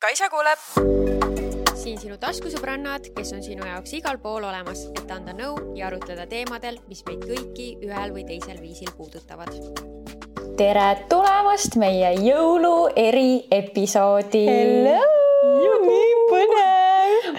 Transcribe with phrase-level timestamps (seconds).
[0.00, 0.60] Kaisa kuuleb.
[1.76, 6.24] siin sinu taskusõbrannad, kes on sinu jaoks igal pool olemas, et anda nõu ja arutleda
[6.30, 9.52] teemadel, mis meid kõiki ühel või teisel viisil puudutavad.
[10.56, 14.46] tere tulemast meie jõulu eriepisoodi.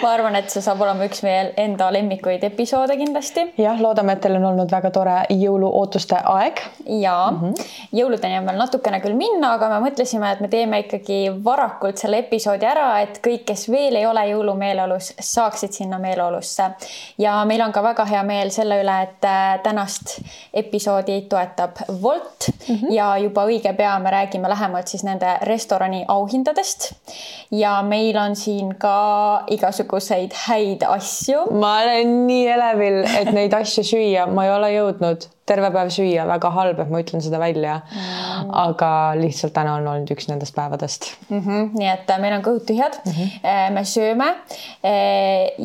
[0.02, 3.44] Ma arvan, et see saab olema üks meie enda lemmikuid episoode kindlasti.
[3.62, 6.62] jah, loodame, et teil on olnud väga tore jõuluootuste aeg.
[7.02, 7.72] ja mm -hmm.
[8.00, 12.18] jõuludeni on veel natukene küll minna, aga me mõtlesime, et me teeme ikkagi varakult selle
[12.24, 16.72] episoodi ära, et kõik, kes veel ei ole jõulumeeleolus, saaksid sinna meeleolusse.
[17.18, 20.20] ja meil on ka väga hea meel selle üle, et äh, tänast
[20.54, 22.92] episoodi toetab Wolt mm -hmm.
[22.92, 26.94] ja juba õige pea me räägime lähemalt siis nende restorani auhindadest.
[27.52, 29.44] ja meil on siin ka
[29.92, 31.52] igasuguseid häid asju.
[31.52, 36.26] ma olen nii elevil, et neid asju süüa, ma ei ole jõudnud terve päev süüa,
[36.30, 38.52] väga halb, et ma ütlen seda välja mm..
[38.62, 41.40] aga lihtsalt täna on olnud üks nendest päevadest mm.
[41.40, 41.72] -hmm.
[41.80, 43.12] nii et meil on kõhud tühjad mm.
[43.12, 43.74] -hmm.
[43.74, 44.30] me sööme.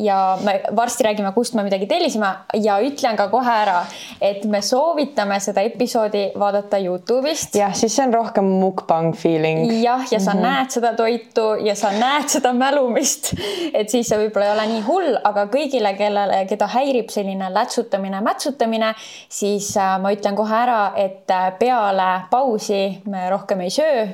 [0.07, 3.85] ja me varsti räägime, kust me midagi tellisime ja ütlen ka kohe ära,
[4.21, 7.55] et me soovitame seda episoodi vaadata Youtube'ist.
[7.55, 9.71] jah, siis see on rohkem mukbang feeling.
[9.83, 10.41] jah, ja sa mm -hmm.
[10.41, 13.33] näed seda toitu ja sa näed seda mälumist,
[13.73, 18.21] et siis see võib-olla ei ole nii hull, aga kõigile, kellele, keda häirib selline lätsutamine,
[18.21, 18.93] mätsutamine,
[19.29, 24.07] siis Äh, ma ütlen kohe ära, et äh, peale pausi me rohkem ei söö,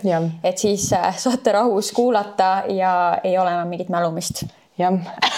[0.43, 4.45] et siis äh, saate rahus kuulata ja ei ole enam mingit mälumist.
[4.77, 4.93] jah,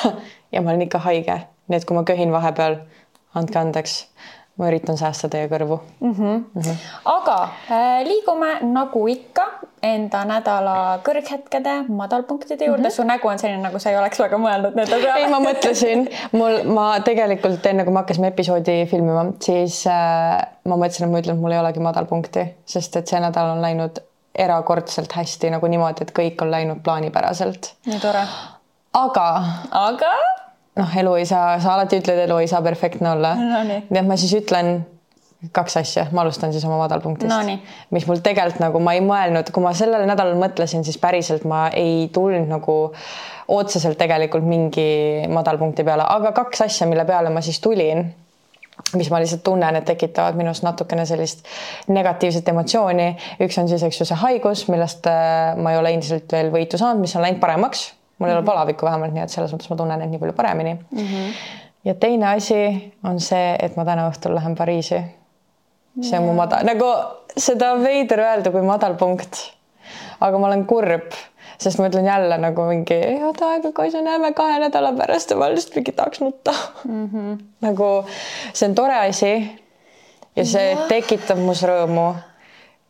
[0.54, 2.78] ja ma olen ikka haige, nii et kui ma köhin vahepeal,
[3.36, 4.06] andke andeks
[4.58, 6.12] ma üritan säästa teie kõrvu mm.
[6.12, 6.44] -hmm.
[6.54, 6.76] Mm -hmm.
[7.06, 9.46] aga äh, liigume nagu ikka
[9.84, 12.88] enda nädala kõrghetkede, madalpunktide juurde mm.
[12.88, 12.96] -hmm.
[12.96, 15.20] su nägu on selline, nagu sa ei oleks väga mõelnud nende peale.
[15.20, 20.76] ei, ma mõtlesin, mul, ma tegelikult enne kui me hakkasime episoodi filmima, siis äh, ma
[20.76, 24.00] mõtlesin, et ma ütlen, et mul ei olegi madalpunkti, sest et see nädal on läinud
[24.36, 27.74] erakordselt hästi nagu niimoodi, et kõik on läinud plaanipäraselt.
[27.86, 28.24] nii tore.
[28.94, 29.28] aga.
[29.72, 30.16] aga
[30.80, 33.36] noh, elu ei saa, sa alati ütled, elu ei saa perfektne olla.
[33.40, 33.64] No,.
[33.68, 33.86] nii.
[33.92, 34.78] Et ma siis ütlen
[35.56, 37.30] kaks asja, ma alustan siis oma madalpunktist.
[37.30, 37.58] No,,
[37.94, 41.68] mis mul tegelikult nagu ma ei mõelnud, kui ma sellel nädalal mõtlesin, siis päriselt ma
[41.76, 42.78] ei tulnud nagu
[43.56, 48.08] otseselt tegelikult mingi madalpunkti peale, aga kaks asja, mille peale ma siis tulin
[48.96, 51.46] mis ma lihtsalt tunnen, et tekitavad minus natukene sellist
[51.88, 53.08] negatiivset emotsiooni.
[53.46, 56.80] üks on siis, eks ju, see haigus, millest äh, ma ei ole endiselt veel võitu
[56.82, 57.88] saanud, mis on läinud paremaks
[58.20, 58.48] mul ei ole mhm.
[58.50, 60.98] palavikku vähemalt, nii et selles mõttes ma tunnen end nii palju paremini mm.
[60.98, 61.38] -hmm.
[61.90, 62.60] ja teine asi
[63.04, 65.02] on see, et ma täna õhtul lähen Pariisi.
[66.02, 66.90] see on mu madal, nagu
[67.38, 69.40] seda on veider öelda kui madalpunkt.
[70.20, 71.12] aga ma olen kurb,
[71.58, 75.50] sest ma ütlen jälle nagu mingi head aega, Kaisa, näeme kahe nädala pärast ja ma
[75.50, 76.54] lihtsalt mingi tahaks nutta
[76.86, 77.10] mm.
[77.10, 77.44] -hmm.
[77.62, 78.06] nagu
[78.54, 79.52] see on tore asi
[80.36, 80.88] ja see ja.
[80.88, 82.14] tekitab mus rõõmu.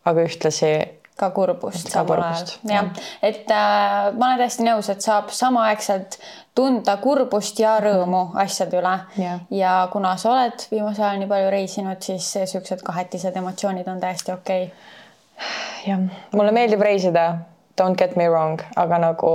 [0.06, 0.70] aga ühtlasi
[1.16, 2.90] ka kurbust samal ajal, jah,
[3.24, 6.18] et äh, ma olen täiesti nõus, et saab samaaegselt
[6.56, 8.96] tunda kurbust ja rõõmu asjade üle.
[9.20, 9.46] Yeah.
[9.52, 14.36] ja kuna sa oled viimasel ajal nii palju reisinud, siis siuksed kahetised emotsioonid on täiesti
[14.36, 14.68] okei.
[14.68, 15.88] Okay..
[15.88, 16.04] jah,
[16.36, 17.30] mulle meeldib reisida,
[17.80, 19.32] don't get me wrong, aga nagu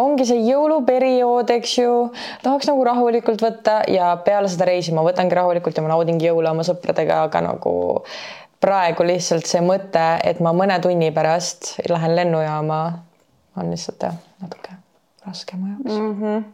[0.00, 1.96] ongi see jõuluperiood, eks ju,
[2.44, 6.52] tahaks nagu rahulikult võtta ja peale seda reisi ma võtangi rahulikult ja ma naudingi jõule
[6.52, 7.74] oma sõpradega, aga nagu
[8.62, 12.82] praegu lihtsalt see mõte, et ma mõne tunni pärast lähen lennujaama,
[13.58, 14.76] on lihtsalt jah, natuke
[15.26, 16.44] raske mu jaoks mm.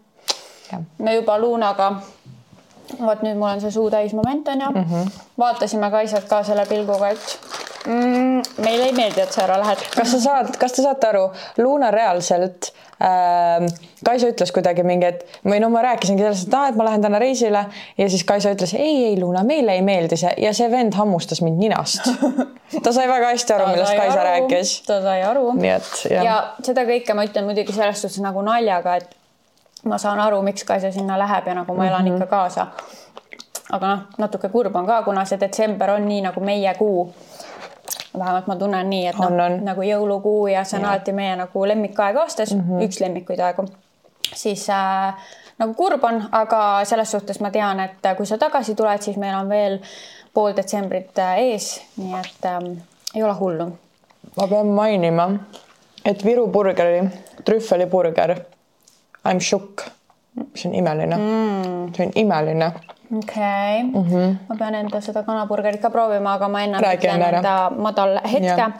[0.72, 0.84] -hmm.
[0.98, 1.92] me juba Luunaga,
[3.00, 5.10] vot nüüd mul on see suu täis moment on ju mm, -hmm.
[5.38, 7.38] vaatasime Kaisat ka selle pilguga, et
[7.86, 9.84] mm, meile ei meeldi, et sa ära lähed.
[9.96, 15.36] kas sa saad, kas te saate aru, Luuna reaalselt äh,, Kaisa ütles kuidagi mingi, et
[15.46, 17.60] või no ma rääkisingi sellest, et aa, et ma lähen täna reisile
[17.98, 21.38] ja siis Kaisa ütles ei, ei Luuna, meile ei meeldi see ja see vend hammustas
[21.46, 22.08] mind ninast
[22.84, 24.72] ta sai väga hästi aru, millest Kaisa aru, rääkis.
[24.86, 25.52] ta sai aru.
[25.60, 26.26] nii et jah.
[26.26, 26.36] ja
[26.66, 30.90] seda kõike ma ütlen muidugi selles suhtes nagu naljaga, et ma saan aru, miks Kaisa
[30.94, 32.24] sinna läheb ja nagu ma elan mm -hmm.
[32.24, 32.66] ikka kaasa.
[33.70, 37.12] aga noh, natuke kurb on ka, kuna see detsember on nii nagu meie kuu
[38.18, 40.94] vähemalt ma tunnen nii, et noh, nagu jõulukuu ja see on ja.
[40.94, 42.86] alati meie nagu lemmikaeg aastas mm, -hmm.
[42.86, 43.66] üks lemmikuid aegu,
[44.34, 45.14] siis äh,
[45.58, 49.34] nagu kurb on, aga selles suhtes ma tean, et kui sa tagasi tuled, siis meil
[49.34, 49.78] on veel
[50.34, 52.72] pool detsembrit äh, ees, nii et ähm,
[53.14, 53.70] ei ole hullu.
[54.36, 55.30] ma pean mainima,
[56.04, 57.02] et Viru burgeri,
[57.44, 58.36] trühveliburger,
[59.28, 59.82] I m shook,
[60.54, 62.72] see on imeline mm., see on imeline
[63.12, 63.82] okei okay.
[63.82, 64.36] mm, -hmm.
[64.48, 68.72] ma pean enda seda kanaburgerit ka proovima, aga ma enne ütlen enda madal hetke.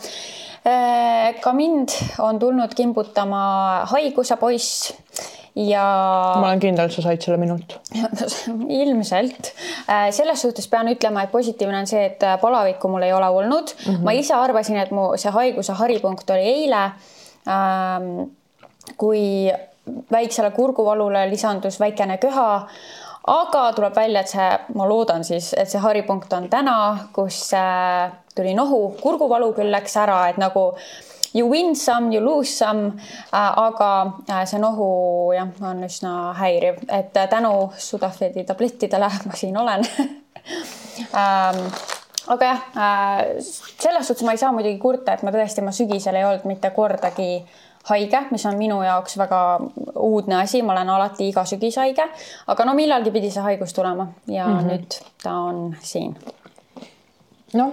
[0.68, 1.88] Äh, ka mind
[2.18, 4.92] on tulnud kimbutama haiguse poiss
[5.54, 5.84] ja.
[6.40, 7.78] ma olen kindel, et sa said selle minult
[8.82, 9.52] ilmselt.
[9.88, 13.72] Äh, selles suhtes pean ütlema, et positiivne on see, et palavikku mul ei ole olnud
[13.74, 13.94] mm.
[13.94, 14.04] -hmm.
[14.04, 16.84] ma ise arvasin, et mu see haiguse haripunkt oli eile
[17.48, 18.28] ähm,
[18.96, 19.52] kui
[20.12, 22.68] väiksele kurguvalule lisandus väikene köha,
[23.28, 26.78] aga tuleb välja, et see, ma loodan siis, et see haripunkt on täna,
[27.12, 30.70] kus äh, tuli nohu, kurguvalu küll läks ära, et nagu
[31.34, 32.92] you win some, you lose some
[33.32, 33.90] äh,, aga
[34.28, 34.88] äh, see nohu
[35.36, 39.86] jah, on üsna häiriv, et äh, tänu Sudafedi tablettidele ma siin olen.
[41.14, 41.58] Ähm,
[42.32, 46.16] aga jah äh,, selles suhtes ma ei saa muidugi kurta, et ma tõesti, ma sügisel
[46.18, 47.44] ei olnud mitte kordagi
[47.84, 49.60] haige, mis on minu jaoks väga
[49.96, 52.04] uudne asi, ma olen alati iga sügis haige,
[52.46, 54.72] aga no millalgi pidi see haigus tulema ja mm -hmm.
[54.72, 56.16] nüüd ta on siin.
[57.54, 57.72] noh,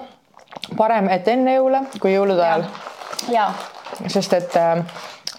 [0.77, 2.63] parem, et enne jõule kui jõulude ajal.
[3.31, 3.53] ja.
[4.07, 4.85] sest et äh,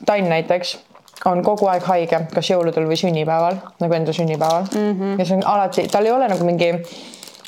[0.07, 0.79] Tainn näiteks
[1.25, 5.19] on kogu aeg haige, kas jõuludel või sünnipäeval nagu enda sünnipäeval mm -hmm.
[5.19, 6.73] ja see on alati, tal ei ole nagu mingi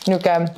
[0.06, 0.48] niisugune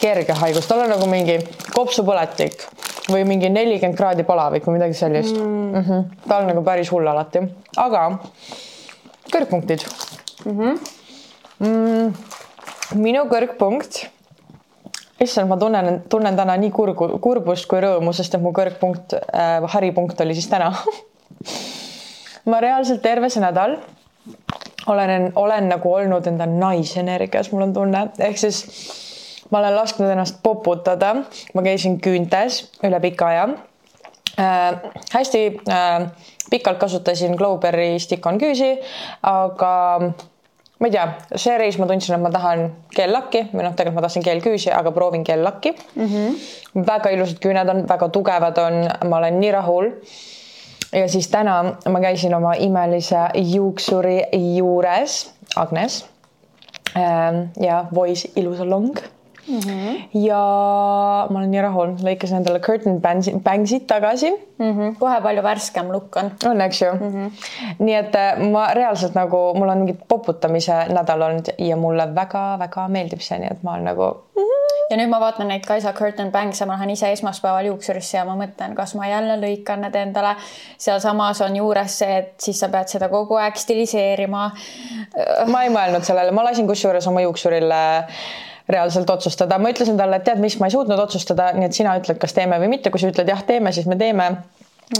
[0.00, 1.38] kerge haigus, tal on nagu mingi
[1.74, 2.66] kopsupõletik
[3.10, 5.46] või mingi nelikümmend kraadi palavik või midagi sellist mm.
[5.48, 5.84] mm.
[5.84, 6.26] -hmm.
[6.28, 7.42] ta on nagu päris hull alati,
[7.76, 8.08] aga
[9.32, 9.86] kõrgpunktid
[10.44, 10.58] mm.
[10.58, 10.82] -hmm.
[11.62, 12.14] Mm,
[12.98, 14.00] minu kõrgpunkt,
[15.22, 19.62] issand, ma tunnen, tunnen täna nii kurgu, kurbust kui rõõmu, sest et mu kõrgpunkt äh,,
[19.74, 20.72] haripunkt oli siis täna
[22.50, 23.78] ma reaalselt terve see nädal
[24.86, 28.62] olen, olen nagu olnud enda naisenergias, mul on tunne, ehk siis
[29.52, 31.14] ma olen lasknud ennast poputada,
[31.54, 33.48] ma käisin küüntes üle pika aja
[34.40, 34.80] äh,.
[35.12, 36.08] hästi äh,
[36.50, 38.74] pikalt kasutasin Glowberry stick-on küüsi,
[39.22, 39.72] aga
[40.82, 41.06] ma ei tea,
[41.38, 42.66] see reis ma tundsin, et ma tahan
[42.96, 46.06] keellakki või noh, tegelikult ma tahtsin keelküüsi, aga proovin keellakki mm.
[46.08, 46.84] -hmm.
[46.88, 49.92] väga ilusad küüned on, väga tugevad on, ma olen nii rahul.
[50.92, 54.22] ja siis täna ma käisin oma imelise juuksuri
[54.56, 56.04] juures, Agnes.
[56.96, 58.98] Äh, ja Voice ilusalong
[59.48, 60.02] Mm -hmm.
[60.14, 60.40] ja
[61.30, 63.00] ma olen nii rahul, lõikasin endale curtain
[63.42, 64.70] bangsid tagasi mm.
[64.70, 64.98] -hmm.
[64.98, 66.30] kohe palju värskem look on.
[66.50, 67.12] on, eks ju mm.
[67.12, 67.30] -hmm.
[67.78, 72.88] nii et äh, ma reaalselt nagu, mul on mingi poputamise nädal olnud ja mulle väga-väga
[72.88, 74.04] meeldib see, nii et ma olen nagu
[74.36, 74.42] mm.
[74.42, 74.52] -hmm
[74.92, 78.36] ja nüüd ma vaatan neid Kaisa curtain bangs'e, ma lähen ise esmaspäeval juuksurisse ja ma
[78.36, 80.34] mõtlen, kas ma jälle lõikan need endale.
[80.78, 84.50] sealsamas on juures see, et siis sa pead seda kogu aeg stiliseerima.
[85.46, 87.82] ma ei mõelnud sellele, ma lasin kusjuures oma juuksurile
[88.68, 91.96] reaalselt otsustada, ma ütlesin talle, et tead, mis ma ei suutnud otsustada, nii et sina
[91.98, 94.28] ütled, kas teeme või mitte, kui sa ütled jah, teeme, siis me teeme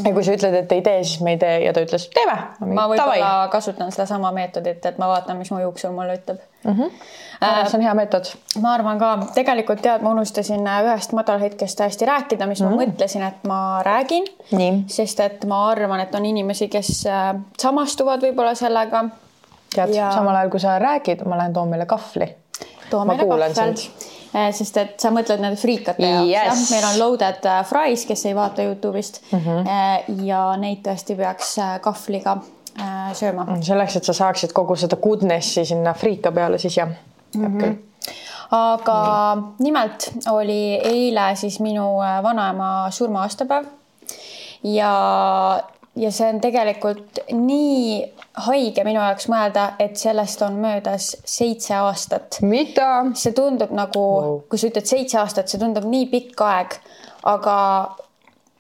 [0.01, 2.37] ja kui sa ütled, et ei tee, siis me ei tee ja ta ütles, teeme.
[2.73, 6.73] ma võib-olla kasutan sedasama meetodit, et ma vaatan, mis mu juuksur mulle ütleb mm.
[6.73, 7.05] -hmm.
[7.43, 8.31] Äh, see on hea meetod.
[8.63, 12.71] ma arvan ka, tegelikult tead, ma unustasin äh, ühest madalhetkest hästi rääkida, mis mm -hmm.
[12.71, 12.93] ma mhm.
[12.93, 14.25] mõtlesin, et ma räägin.
[14.87, 19.05] sest et ma arvan, et on inimesi, kes äh, samastuvad võib-olla sellega.
[19.75, 22.42] tead ja..., samal ajal kui sa räägid, ma lähen toon meile kahvli
[22.93, 23.77] too meile kahvel.
[24.33, 28.07] Eh, sest et sa mõtled nende friikate jaoks yes., jah, meil on loaded eh, fries,
[28.09, 29.43] kes ei vaata Youtube'ist mm.
[29.45, 30.23] -hmm.
[30.25, 32.39] ja neid tõesti peaks kahvliga
[33.13, 33.45] sööma.
[33.45, 37.77] Mm, selleks, et sa saaksid kogu seda goodness'i sinna friika peale, siis jah mm, -hmm.
[38.57, 38.97] aga
[39.37, 39.67] Nii.
[39.67, 43.69] nimelt oli eile siis minu vanaema surma-aastapäev
[44.65, 44.93] ja
[45.97, 48.13] ja see on tegelikult nii
[48.47, 52.39] haige minu jaoks mõelda, et sellest on möödas seitse aastat.
[52.43, 53.05] mida?
[53.15, 56.79] see tundub nagu wow., kui sa ütled seitse aastat, see tundub nii pikk aeg,
[57.29, 57.57] aga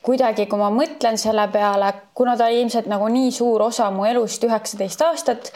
[0.04, 4.04] kuidagi, kui ma mõtlen selle peale, kuna ta oli ilmselt nagu nii suur osa mu
[4.08, 5.52] elust, üheksateist aastat,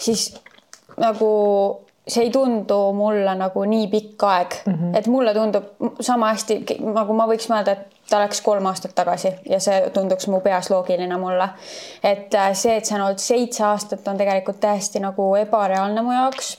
[0.00, 0.32] siis
[1.00, 1.32] nagu
[2.08, 4.96] see ei tundu mulle nagu nii pikk aeg mm, -hmm.
[4.98, 9.34] et mulle tundub sama hästi nagu ma võiks mõelda, et ta läks kolm aastat tagasi
[9.48, 11.48] ja see tunduks mu peas loogiline mulle.
[12.04, 16.12] et äh, see, et see on olnud seitse aastat, on tegelikult täiesti nagu ebareaalne mu
[16.12, 16.58] jaoks.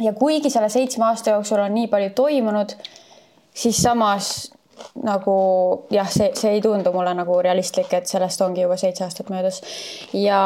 [0.00, 2.74] ja kuigi selle seitsme aasta jooksul on nii palju toimunud,
[3.54, 4.52] siis samas
[5.02, 5.36] nagu
[5.90, 9.62] jah, see, see ei tundu mulle nagu realistlik, et sellest ongi juba seitse aastat möödas
[10.12, 10.42] ja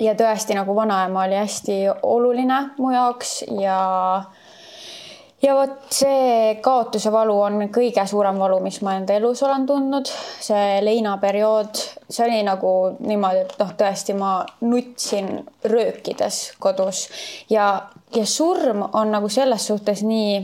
[0.00, 3.78] ja tõesti nagu vanaema oli hästi oluline mu jaoks ja
[5.42, 10.10] ja vot see kaotuse valu on kõige suurem valu, mis ma enda elus olen tundnud.
[10.40, 15.30] see leinaperiood, see oli nagu niimoodi, et noh, tõesti, ma nutsin
[15.64, 17.08] röökides kodus
[17.50, 17.68] ja,
[18.14, 20.42] ja surm on nagu selles suhtes nii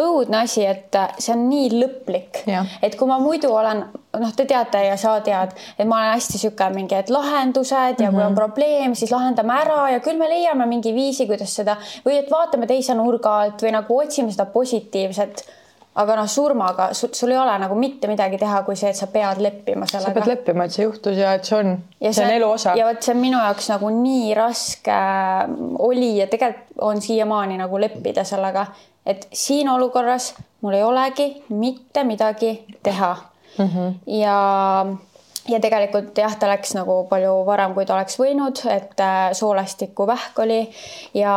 [0.00, 2.42] õudne asi, et see on nii lõplik,
[2.82, 3.84] et kui ma muidu olen,
[4.20, 7.92] noh, te teate ja sa tead, et ma olen hästi sihuke mingi, et lahendused ja
[7.92, 8.14] mm -hmm.
[8.14, 8.40] kui on mhm.
[8.40, 11.76] probleem, siis lahendame ära ja küll me leiame mingi viisi, kuidas seda
[12.06, 15.44] või et vaatame teise nurga alt või nagu otsime seda positiivset
[15.94, 19.08] aga noh, surmaga sul, sul ei ole nagu mitte midagi teha, kui see, et sa
[19.12, 20.08] pead leppima sellega.
[20.08, 22.76] sa pead leppima, et see juhtus ja et see on, see on elu osa.
[22.78, 24.96] ja vot see on minu jaoks nagu nii raske
[25.84, 28.66] oli ja tegelikult on siiamaani nagu leppida sellega,
[29.06, 30.32] et siin olukorras
[30.64, 33.14] mul ei olegi mitte midagi teha
[33.58, 33.68] mm.
[33.68, 33.94] -hmm.
[34.06, 34.38] ja
[35.48, 40.38] ja tegelikult jah, ta läks nagu palju varem, kui ta oleks võinud, et äh, soolestikuvähk
[40.44, 40.60] oli
[41.18, 41.34] ja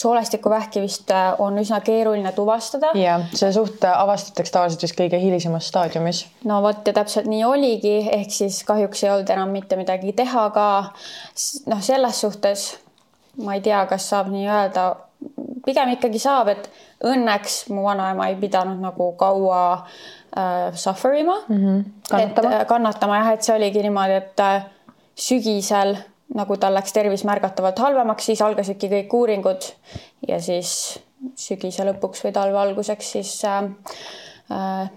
[0.00, 2.92] soolestikuvähki vist äh, on üsna keeruline tuvastada.
[2.98, 6.24] ja see suht avastatakse tavaliselt vist kõige hilisemas staadiumis.
[6.48, 10.48] no vot ja täpselt nii oligi, ehk siis kahjuks ei olnud enam mitte midagi teha
[10.54, 10.68] ka.
[11.66, 12.70] noh, selles suhtes
[13.44, 14.88] ma ei tea, kas saab nii öelda,
[15.64, 16.68] pigem ikkagi saab, et
[17.04, 19.62] õnneks mu vanaema ei pidanud nagu kaua
[20.36, 21.56] äh, suffer ima mm.
[21.56, 21.82] -hmm.
[22.10, 22.52] kannatama.
[22.54, 24.62] et äh, kannatama jah, et see oligi niimoodi, et äh,
[25.14, 25.96] sügisel
[26.34, 29.68] nagu tal läks tervis märgatavalt halvemaks, siis algasidki kõik uuringud
[30.28, 31.00] ja siis
[31.38, 33.64] sügise lõpuks või talve alguseks siis äh,
[34.52, 34.90] äh,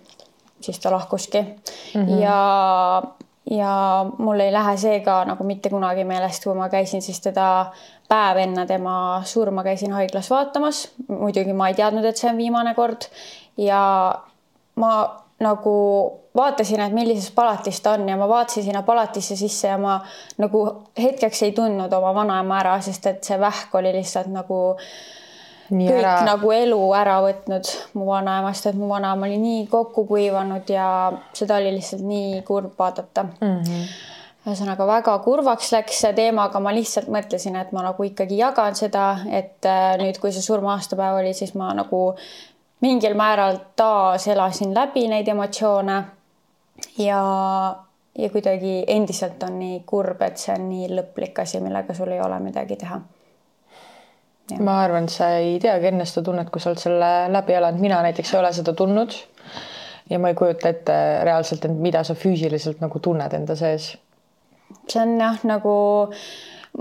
[0.61, 2.21] siis ta lahkuski mm -hmm.
[2.21, 3.03] ja
[3.51, 7.71] ja mul ei lähe see ka nagu mitte kunagi meelest, kui ma käisin siis teda
[8.11, 10.89] päev enne tema surma käisin haiglas vaatamas.
[11.07, 13.07] muidugi ma ei teadnud, et see on viimane kord
[13.57, 13.81] ja
[14.75, 14.91] ma
[15.41, 15.75] nagu
[16.37, 19.97] vaatasin, et millises palatis ta on ja ma vaatasin sinna palatisse sisse ja ma
[20.37, 20.61] nagu
[20.99, 24.61] hetkeks ei tundnud oma vanaema ära, sest et see vähk oli lihtsalt nagu
[25.71, 26.13] nii kõik ära.
[26.27, 30.87] nagu elu ära võtnud mu vanaemast, et mu vanaema oli nii kokku kuivanud ja
[31.33, 33.59] seda oli lihtsalt nii kurb vaadata mm.
[33.59, 34.10] -hmm
[34.41, 38.77] ühesõnaga väga kurvaks läks see teema, aga ma lihtsalt mõtlesin, et ma nagu ikkagi jagan
[38.77, 42.07] seda, et äh, nüüd, kui see surma-aastapäev oli, siis ma nagu
[42.81, 45.97] mingil määral taas elasin läbi neid emotsioone
[46.97, 47.21] ja,
[48.17, 52.21] ja kuidagi endiselt on nii kurb, et see on nii lõplik asi, millega sul ei
[52.21, 53.01] ole midagi teha.
[54.59, 57.79] ma arvan, et sa ei teagi enne seda tunnet, kui sa oled selle läbi elanud,
[57.79, 59.13] mina näiteks ei ole seda tundnud.
[60.09, 63.93] ja ma ei kujuta ette reaalselt, et mida sa füüsiliselt nagu tunned enda sees.
[64.87, 65.75] See on jah, nagu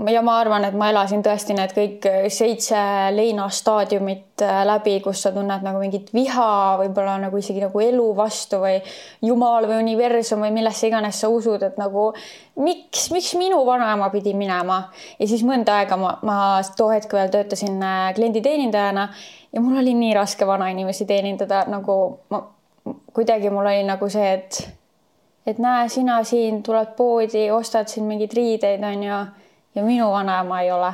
[0.07, 2.79] ja ma arvan, et ma elasin tõesti need kõik seitse
[3.11, 8.61] leinastaadiumit äh, läbi, kus sa tunned nagu mingit viha, võib-olla nagu isegi nagu elu vastu
[8.63, 8.77] või
[9.27, 12.07] jumal või universum või millesse iganes sa usud, et nagu
[12.63, 14.85] miks, miks minu vanaema pidi minema?
[15.19, 16.39] Ja siis mõnda aega ma, ma
[16.77, 19.09] too hetk veel töötasin äh, klienditeenindajana
[19.51, 21.97] ja mul oli nii raske vanainimesi teenindada, nagu
[22.31, 22.45] ma
[23.13, 24.80] kuidagi mul oli nagu see, et
[25.47, 29.15] et näe, sina siin tuled poodi, ostad siin mingeid riideid, onju
[29.75, 30.93] ja minu vanaema ei ole.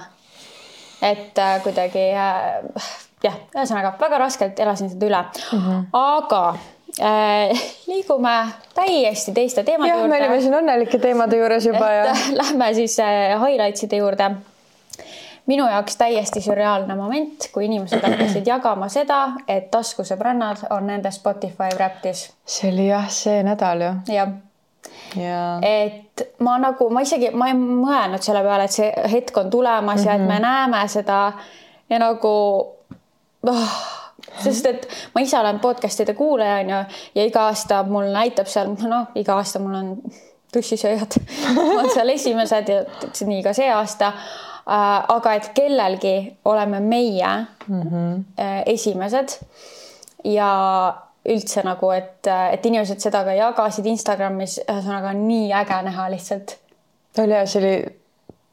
[1.02, 2.88] et äh, kuidagi äh,
[3.24, 5.84] jah, ühesõnaga väga raskelt elasin seda üle mm, -hmm.
[5.94, 6.42] aga
[7.02, 8.36] äh, liigume
[8.76, 10.10] täiesti teiste teemade ja, juurde.
[10.10, 12.16] me olime siin õnnelike teemade juures juba et, ja.
[12.42, 14.32] Lähme siis äh, highlights'ide juurde.
[15.48, 21.72] Minu jaoks täiesti sürreaalne moment, kui inimesed hakkasid jagama seda, et taskusõbrannad on nende Spotify
[21.76, 22.28] Wrapped'is.
[22.46, 23.96] see oli jah, see nädal ju.
[24.14, 24.36] jah
[25.16, 25.60] Yeah.
[25.64, 30.02] et ma nagu, ma isegi, ma ei mõelnud selle peale, et see hetk on tulemas
[30.02, 30.08] mm -hmm.
[30.08, 30.42] ja et me mhm.
[30.42, 31.34] näeme seda
[31.90, 32.28] ja nagu
[33.48, 33.78] oh,
[34.44, 36.80] sest et ma ise olen podcast'ide kuulaja onju
[37.16, 39.94] ja iga aasta mul näitab seal, noh, iga aasta mul on
[40.54, 41.18] tussisööjad
[41.80, 42.84] on seal esimesed ja
[43.26, 44.14] nii ka see aasta.
[44.68, 48.24] Äh, aga et kellelgi oleme meie mm -hmm.
[48.66, 49.38] esimesed
[50.24, 50.50] ja
[51.28, 56.58] üldse nagu, et, et inimesed seda ka jagasid Instagramis, ühesõnaga nii äge näha lihtsalt.
[57.20, 57.74] oli ja see oli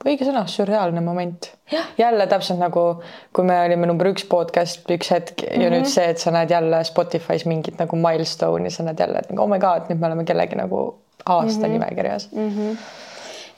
[0.04, 1.50] õige sõna, sürreaalne moment.
[1.98, 3.02] jälle täpselt nagu,
[3.32, 5.70] kui me olime number üks podcast üks hetk ja mm -hmm.
[5.70, 9.48] nüüd see, et sa näed jälle Spotify's mingit nagu milstone'i, sa näed jälle, et oh
[9.48, 10.94] my god, nüüd me oleme kellegi nagu
[11.26, 11.68] aasta mm -hmm.
[11.68, 12.50] nimekirjas mm.
[12.50, 12.76] -hmm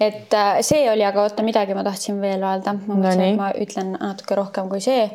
[0.00, 3.40] et äh, see oli, aga oota, midagi ma tahtsin veel öelda, ma mõtlesin no,, et
[3.40, 5.08] ma ütlen natuke rohkem kui see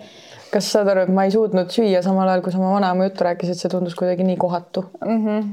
[0.51, 3.23] kas saad aru, et ma ei suutnud süüa samal ajal, kui sa oma vanaema juttu
[3.23, 5.19] rääkisid, see tundus kuidagi nii kohatu mm.
[5.25, 5.43] -hmm.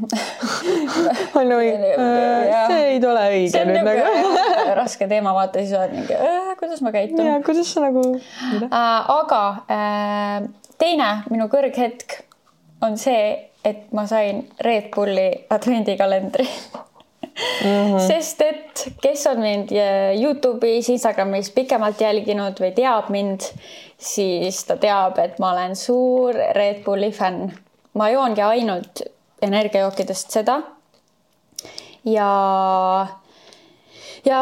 [1.39, 1.61] on nagu,
[2.73, 4.33] see ei tole õige nüüd nagu
[4.81, 6.19] raske teema, vaata siis oled mingi,
[6.59, 7.27] kuidas ma käitun.
[7.27, 9.11] ja kuidas sa nagu äh,.
[9.19, 9.43] aga
[9.77, 12.23] äh, teine minu kõrghetk
[12.83, 16.49] on see, et ma sain Red Bulli advendikalendri
[17.38, 18.07] Mm -hmm.
[18.07, 23.47] sest et kes on mind äh, Youtube'is, Instagramis pikemalt jälginud või teab mind,
[23.99, 27.52] siis ta teab, et ma olen suur Red Bulli fänn.
[27.95, 29.02] ma joongi ainult
[29.42, 30.62] energiajookidest seda.
[32.04, 33.07] ja,
[34.25, 34.40] ja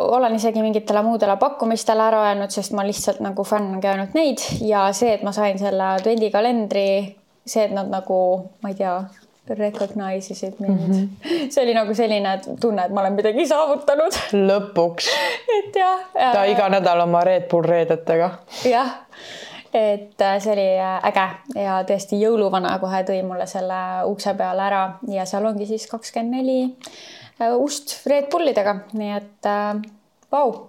[0.00, 4.38] olen isegi mingitele muudele pakkumistele ära öelnud, sest ma lihtsalt nagu fänn ongi ainult neid
[4.60, 8.96] ja see, et ma sain selle advendikalendri, see, et nad nagu, ma ei tea
[9.58, 10.94] recognize isid mind mm.
[10.94, 11.50] -hmm.
[11.52, 14.18] see oli nagu selline tunne, et ma olen midagi saavutanud.
[14.32, 15.08] lõpuks.
[15.58, 16.32] et jah äh,.
[16.32, 18.30] ta iga nädal oma Red Bull reedetega.
[18.64, 18.90] jah,
[19.72, 21.26] et äh, see oli äh, äge
[21.64, 23.78] ja tõesti jõuluvana kohe tõi mulle selle
[24.10, 26.58] ukse peale ära ja seal ongi siis kakskümmend neli
[27.40, 29.80] äh, ust Red Bullidega, nii et äh,
[30.32, 30.68] vau.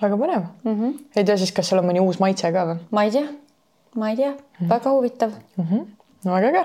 [0.00, 0.74] väga põnev mm.
[0.74, 0.94] -hmm.
[1.16, 2.78] ei tea siis, kas seal on mõni uus maitse ka või?
[2.90, 3.26] ma ei tea,
[3.94, 4.68] ma ei tea mm, -hmm.
[4.68, 5.64] väga huvitav mm.
[5.64, 5.86] -hmm.
[6.24, 6.64] no väga äge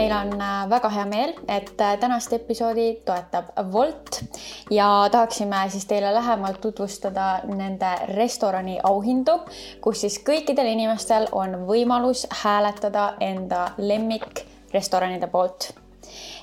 [0.00, 4.20] meil on äh, väga hea meel, et äh, tänast episoodi toetab Wolt
[4.70, 9.38] ja tahaksime siis teile lähemalt tutvustada nende restorani auhindu,
[9.80, 15.72] kus siis kõikidel inimestel on võimalus hääletada enda lemmikrestoranide poolt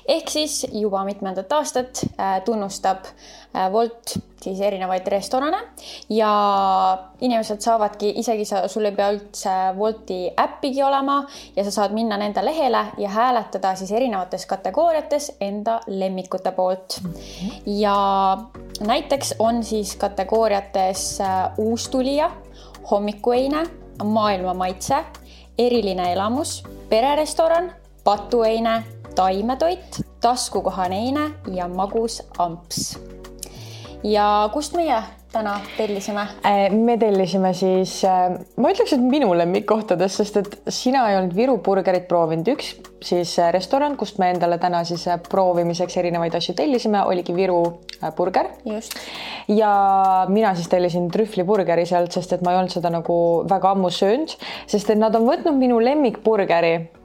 [0.08, 3.12] ehk siis juba mitmendat aastat äh, tunnustab
[3.72, 5.58] Wolt siis erinevaid restorane
[6.10, 6.30] ja
[7.20, 11.18] inimesed saavadki, isegi sa, sul ei pea üldse Wolti äppigi olema
[11.56, 17.00] ja sa saad minna nende lehele ja hääletada siis erinevates kategooriates enda lemmikute poolt.
[17.66, 17.96] ja
[18.80, 22.30] näiteks on siis kategooriates äh, uustulija,
[22.90, 23.66] hommikueine,
[24.04, 25.04] maailma maitse,
[25.58, 27.72] eriline elamus, pererestoran,
[28.04, 28.84] patueine,
[29.18, 32.92] taimetoit, taskukohane eine ja magus amps
[34.06, 34.98] ja kust meie
[35.32, 36.24] täna tellisime?
[36.46, 41.34] Äh, me tellisime siis, äh, ma ütleks, et minu lemmikkohtadest, sest et sina ei olnud
[41.36, 46.54] Viru burgerit proovinud, üks siis äh, restoran, kust me endale täna siis proovimiseks erinevaid asju
[46.58, 47.60] tellisime, oligi Viru
[48.16, 48.52] burger.
[49.48, 49.72] ja
[50.28, 53.18] mina siis tellisin trühvliburgeri sealt, sest et ma ei olnud seda nagu
[53.50, 54.36] väga ammu söönud,
[54.70, 56.97] sest et nad on võtnud minu lemmikburgeri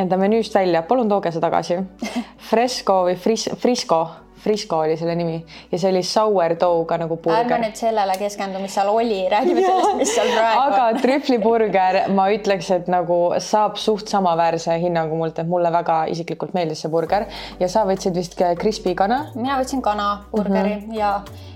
[0.00, 1.78] enda menüüst välja, palun tooge see tagasi.
[2.50, 4.04] Fresco või fris-, Frisco
[4.40, 5.36] Frisco oli selle nimi
[5.72, 7.44] ja see oli sourdough'ga nagu burger.
[7.44, 10.76] ärme nüüd sellele keskendu, mis seal oli, räägime sellest, mis seal praegu on.
[10.76, 16.56] aga trühvliburger, ma ütleks, et nagu saab suht samaväärse hinnangu mult, et mulle väga isiklikult
[16.56, 17.28] meeldis see burger
[17.60, 19.26] ja sa võtsid vist crispy kana?
[19.34, 20.96] mina võtsin kanaburgeri mm -hmm.
[20.96, 21.12] ja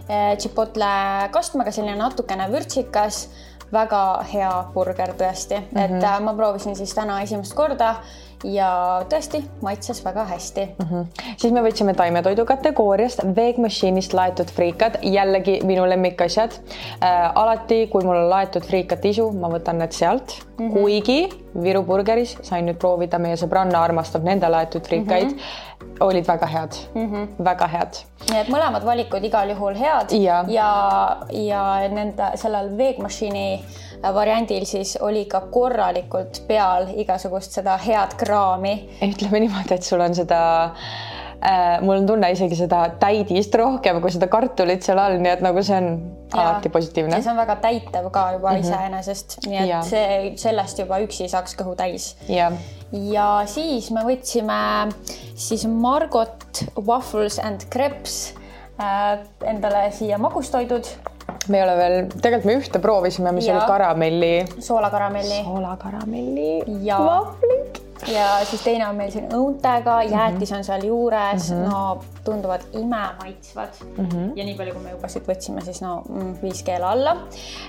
[0.09, 0.93] eh, chipotle
[1.33, 3.25] kastmega selline natukene vürtsikas
[3.73, 5.85] väga hea burger tõesti mm, -hmm.
[5.85, 6.05] et mhm.
[6.05, 7.95] äh, ma proovisin siis täna esimest korda
[8.45, 8.69] ja
[9.09, 10.87] tõesti maitses väga hästi mm.
[10.91, 11.35] -hmm.
[11.37, 17.31] siis me võtsime taimetoidu kategooriast Veg Machine'ist laetud friikad, jällegi minu lemmikasjad äh,.
[17.35, 20.73] alati, kui mul on laetud friikad isu, ma võtan need sealt mm, -hmm.
[20.73, 25.39] kuigi Viru burgeris sain nüüd proovida, meie sõbranna armastab nende laetud friikaid mm.
[25.39, 25.97] -hmm.
[26.01, 27.45] olid väga head mm, -hmm.
[27.45, 28.03] väga head.
[28.31, 33.61] nii et mõlemad valikud igal juhul head ja, ja, ja nende sellel Veg Machine'i
[34.15, 38.75] variandil siis oli ka korralikult peal igasugust seda head kraami.
[39.03, 40.41] ütleme niimoodi, et sul on seda
[40.75, 45.45] äh, mul on tunne isegi seda täidist rohkem kui seda kartulit seal all, nii et
[45.45, 47.23] nagu see on ja, alati positiivne.
[47.23, 48.69] see on väga täitev ka juba mm -hmm.
[48.69, 49.83] iseenesest, nii et ja.
[49.83, 52.15] see, sellest juba üksi saaks kõhu täis.
[52.93, 54.93] ja siis me võtsime
[55.35, 58.35] siis Margot Waffles and Crepes
[58.81, 61.14] äh, endale siia magustoidud
[61.49, 63.57] me ei ole veel, tegelikult me ühte proovisime, mis ja.
[63.57, 64.35] oli karamelli.
[64.59, 65.41] soolakaramelli.
[65.45, 67.81] soolakaramelli ja vahvlid.
[68.13, 71.71] ja siis teine on meil siin õuntega, jäätis on seal juures mm, -hmm.
[71.71, 74.09] no tunduvad imemaitsvad mm.
[74.09, 74.31] -hmm.
[74.37, 77.17] ja nii palju, kui me juba siit võtsime, siis no mm, viis keele alla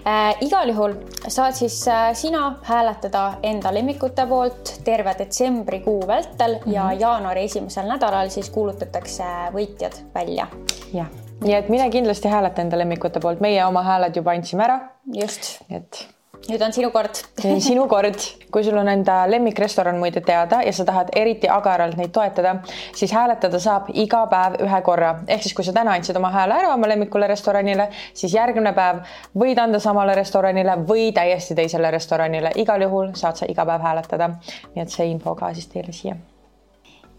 [0.08, 0.36] äh,.
[0.42, 0.96] igal juhul
[1.28, 6.74] saad siis äh, sina hääletada enda lemmikute poolt terve detsembrikuu vältel mm -hmm.
[6.74, 7.00] ja mhm.
[7.00, 10.48] jaanuari esimesel nädalal siis kuulutatakse võitjad välja.
[10.94, 14.80] jah nii et mine kindlasti hääleta enda lemmikute poolt, meie oma hääled juba andsime ära.
[15.14, 15.58] just.
[15.70, 16.08] et
[16.50, 17.20] nüüd on sinu kord
[17.64, 18.22] sinu kord,
[18.54, 22.56] kui sul on enda lemmikrestoran muide teada ja sa tahad eriti agaralt neid toetada,
[22.96, 25.16] siis hääletada saab iga päev ühe korra.
[25.28, 29.02] ehk siis, kui sa täna andsid oma hääle ära oma lemmikule restoranile, siis järgmine päev
[29.36, 32.54] võid anda samale restoranile või täiesti teisele restoranile.
[32.56, 34.30] igal juhul saad sa iga päev hääletada.
[34.76, 36.16] nii et see info ka siis teile siia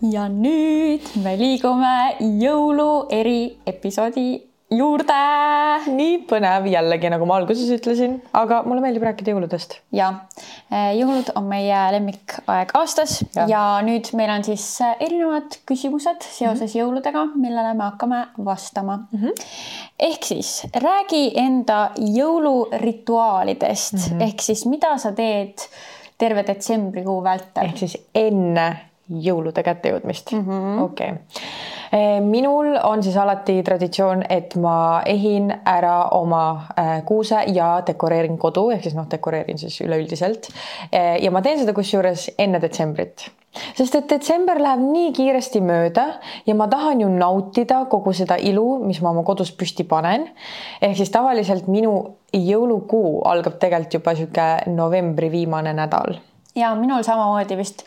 [0.05, 4.27] ja nüüd me liigume jõulu eriepisoodi
[4.75, 5.15] juurde.
[5.87, 9.77] nii põnev jällegi, nagu ma alguses ütlesin, aga mulle meeldib rääkida jõuludest.
[9.95, 10.09] ja
[10.71, 13.47] eh, jõulud on meie lemmikaeg aastas ja.
[13.49, 16.79] ja nüüd meil on siis eh, erinevad küsimused seoses mm -hmm.
[16.81, 19.19] jõuludega, millele me hakkame vastama mm.
[19.21, 19.33] -hmm.
[20.11, 24.23] ehk siis räägi enda jõulurituaalidest mm -hmm.
[24.29, 25.59] ehk siis mida sa teed
[26.19, 27.65] terve detsembrikuu vältel.
[27.65, 30.85] ehk siis enne jõulude kättejõudmist mm -hmm..
[30.85, 31.19] okei okay.
[31.93, 38.39] Eh, minul on siis alati traditsioon, et ma ehin ära oma eh, kuuse ja dekoreerin
[38.39, 40.49] kodu ehk siis noh, dekoreerin siis üleüldiselt.
[40.93, 43.29] Eh, ja ma teen seda kusjuures enne detsembrit
[43.77, 46.07] sest et detsember läheb nii kiiresti mööda
[46.47, 50.27] ja ma tahan ju nautida kogu seda ilu, mis ma oma kodus püsti panen.
[50.81, 51.95] ehk siis tavaliselt minu
[52.37, 56.19] jõulukuu algab tegelikult juba sihuke novembri viimane nädal.
[56.55, 57.87] ja minul samamoodi vist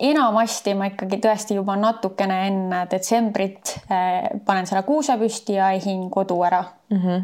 [0.00, 6.08] enamasti ma ikkagi tõesti juba natukene enne detsembrit äh, panen selle kuuse püsti ja ehin
[6.10, 6.98] kodu ära mm.
[6.98, 7.22] -hmm.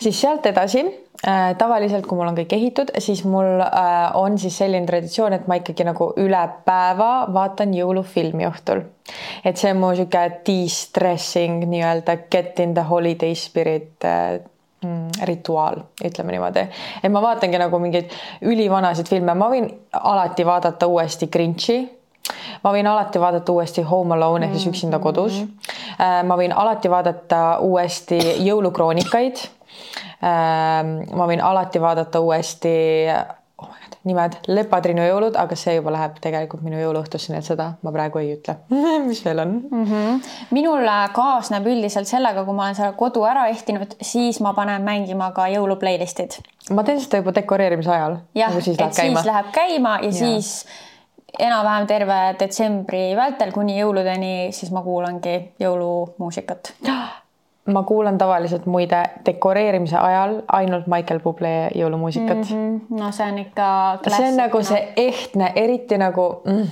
[0.00, 0.84] siis sealt edasi
[1.26, 5.46] äh, tavaliselt, kui mul on kõik ehitud, siis mul äh, on siis selline traditsioon, et
[5.46, 8.82] ma ikkagi nagu üle päeva vaatan jõulufilmi õhtul.
[9.44, 14.51] et see on mu sihuke de-stressing nii-öelda get in the holiday spirit mm,
[15.24, 16.66] rituaal, ütleme niimoodi.
[17.02, 21.78] et ma vaatangi nagu mingeid ülivanasid filme, ma võin alati vaadata uuesti Grinchi.
[22.64, 25.42] ma võin alati vaadata uuesti Home Alone ehk siis Üksinda kodus.
[25.98, 29.46] ma võin alati vaadata uuesti Jõulukroonikaid.
[30.22, 32.74] ma võin alati vaadata uuesti
[34.08, 38.22] nimed, Lepatrinu jõulud, aga see juba läheb tegelikult minu jõuluõhtusse, nii et seda ma praegu
[38.22, 38.56] ei ütle
[39.08, 39.84] mis veel on mm?
[39.84, 40.20] -hmm.
[40.58, 45.30] minul kaasneb üldiselt sellega, kui ma olen selle kodu ära ehtinud, siis ma panen mängima
[45.36, 46.38] ka jõulu playlist'id.
[46.70, 48.18] ma teen seda juba dekoreerimise ajal.
[48.34, 50.12] jah, nagu et läheb siis läheb käima ja, ja.
[50.12, 50.66] siis
[51.38, 56.74] enam-vähem terve detsembri vältel kuni jõuludeni, siis ma kuulangi jõulumuusikat
[57.66, 62.78] ma kuulan tavaliselt muide dekoreerimise ajal ainult Michael Bublé jõulumuusikat mm.
[62.78, 63.00] -hmm.
[63.00, 63.98] no see on ikka.
[64.08, 66.66] see on nagu see ehtne, eriti nagu mm,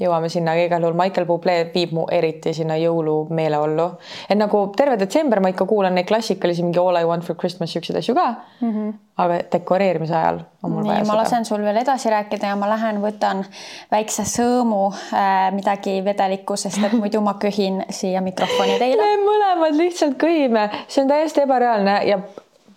[0.00, 3.86] jõuame sinna, aga igal juhul Michael Bublé viib mu eriti sinna jõulumeeleollu.
[4.28, 7.72] et nagu terve detsember ma ikka kuulan neid klassikalisi mingi All I want for Christmas
[7.72, 8.72] siukseid asju ka mm.
[8.72, 8.92] -hmm.
[9.16, 11.16] aga dekoreerimise ajal on mul vaja ma seda.
[11.16, 13.44] lasen sul veel edasi rääkida ja ma lähen võtan
[13.90, 19.02] väikse sõõmu äh, midagi vedelikku, sest et muidu ma köhin siia mikrofoni teile.
[19.10, 22.18] me mõlemad lihtsalt köhime, see on täiesti ebareaalne ja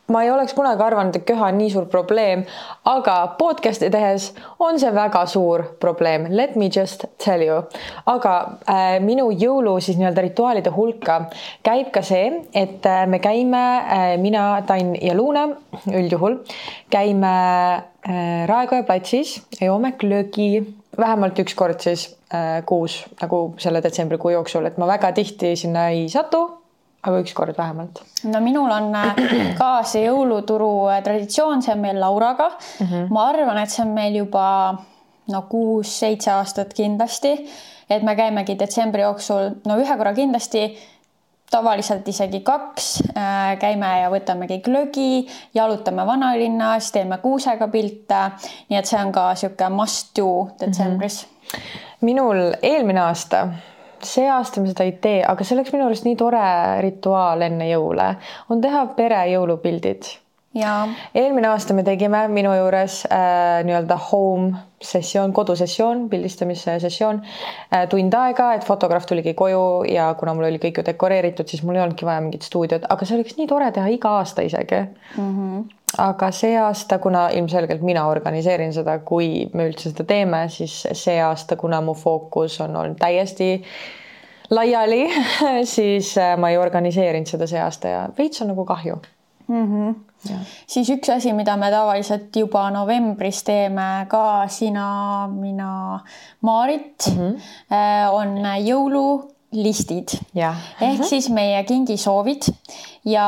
[0.08, 2.44] ma ei oleks kunagi arvanud, et köha on nii suur probleem,
[2.88, 4.30] aga podcast'i tehes
[4.64, 7.62] on see väga suur probleem, let me just tell you.
[8.08, 8.34] aga
[8.70, 11.20] äh, minu jõulu siis nii-öelda rituaalide hulka
[11.66, 15.48] käib ka see, et äh, me käime äh,, mina, Tann ja Luuna
[15.92, 16.40] üldjuhul
[16.94, 17.34] käime
[18.08, 20.64] äh, Raekoja platsis joome glögi
[20.98, 25.90] vähemalt üks kord siis äh, kuus nagu selle detsembrikuu jooksul, et ma väga tihti sinna
[25.94, 26.46] ei satu
[27.08, 28.02] aga ükskord vähemalt.
[28.24, 29.16] no minul on äh,
[29.62, 32.86] ka see jõuluturu äh, traditsioon, see on meil Lauraga mm.
[32.86, 33.08] -hmm.
[33.10, 34.48] ma arvan, et see on meil juba
[35.32, 37.34] no kuus-seitse aastat kindlasti,
[37.90, 40.68] et me käimegi detsembri jooksul no ühe korra kindlasti
[41.52, 48.32] tavaliselt isegi kaks äh, käime ja võtamegi glögi, jalutame vanalinnas, teeme kuusega pilte.
[48.70, 51.50] nii et see on ka sihuke must do detsembris mm.
[51.56, 51.82] -hmm.
[52.02, 53.48] minul eelmine aasta
[54.06, 56.46] see aasta me seda ei tee, aga see oleks minu arust nii tore
[56.84, 58.14] rituaal enne jõule,
[58.54, 60.10] on teha pere jõulupildid.
[61.14, 68.14] eelmine aasta me tegime minu juures äh, nii-öelda home sessioon, kodusessioon, pildistamise sessioon äh,, tund
[68.14, 71.86] aega, et fotograaf tuligi koju ja kuna mul oli kõik ju dekoreeritud, siis mul ei
[71.86, 75.34] olnudki vaja mingit stuudiot, aga see oleks nii tore teha iga aasta isegi mm.
[75.34, 75.66] -hmm
[75.98, 81.22] aga see aasta, kuna ilmselgelt mina organiseerin seda, kui me üldse seda teeme, siis see
[81.24, 83.54] aasta, kuna mu fookus on olnud täiesti
[84.50, 85.06] laiali
[85.76, 89.00] siis äh, ma ei organiseerinud seda see aasta ja veits on nagu kahju
[89.48, 89.64] mm.
[89.64, 89.96] -hmm.
[90.30, 90.38] Ja.
[90.68, 96.00] siis üks asi, mida me tavaliselt juba novembris teeme ka sina, mina,
[96.42, 98.12] Maarit mm, -hmm.
[98.12, 100.12] on jõulu listid
[100.84, 102.50] ehk siis meie kingisoovid
[103.08, 103.28] ja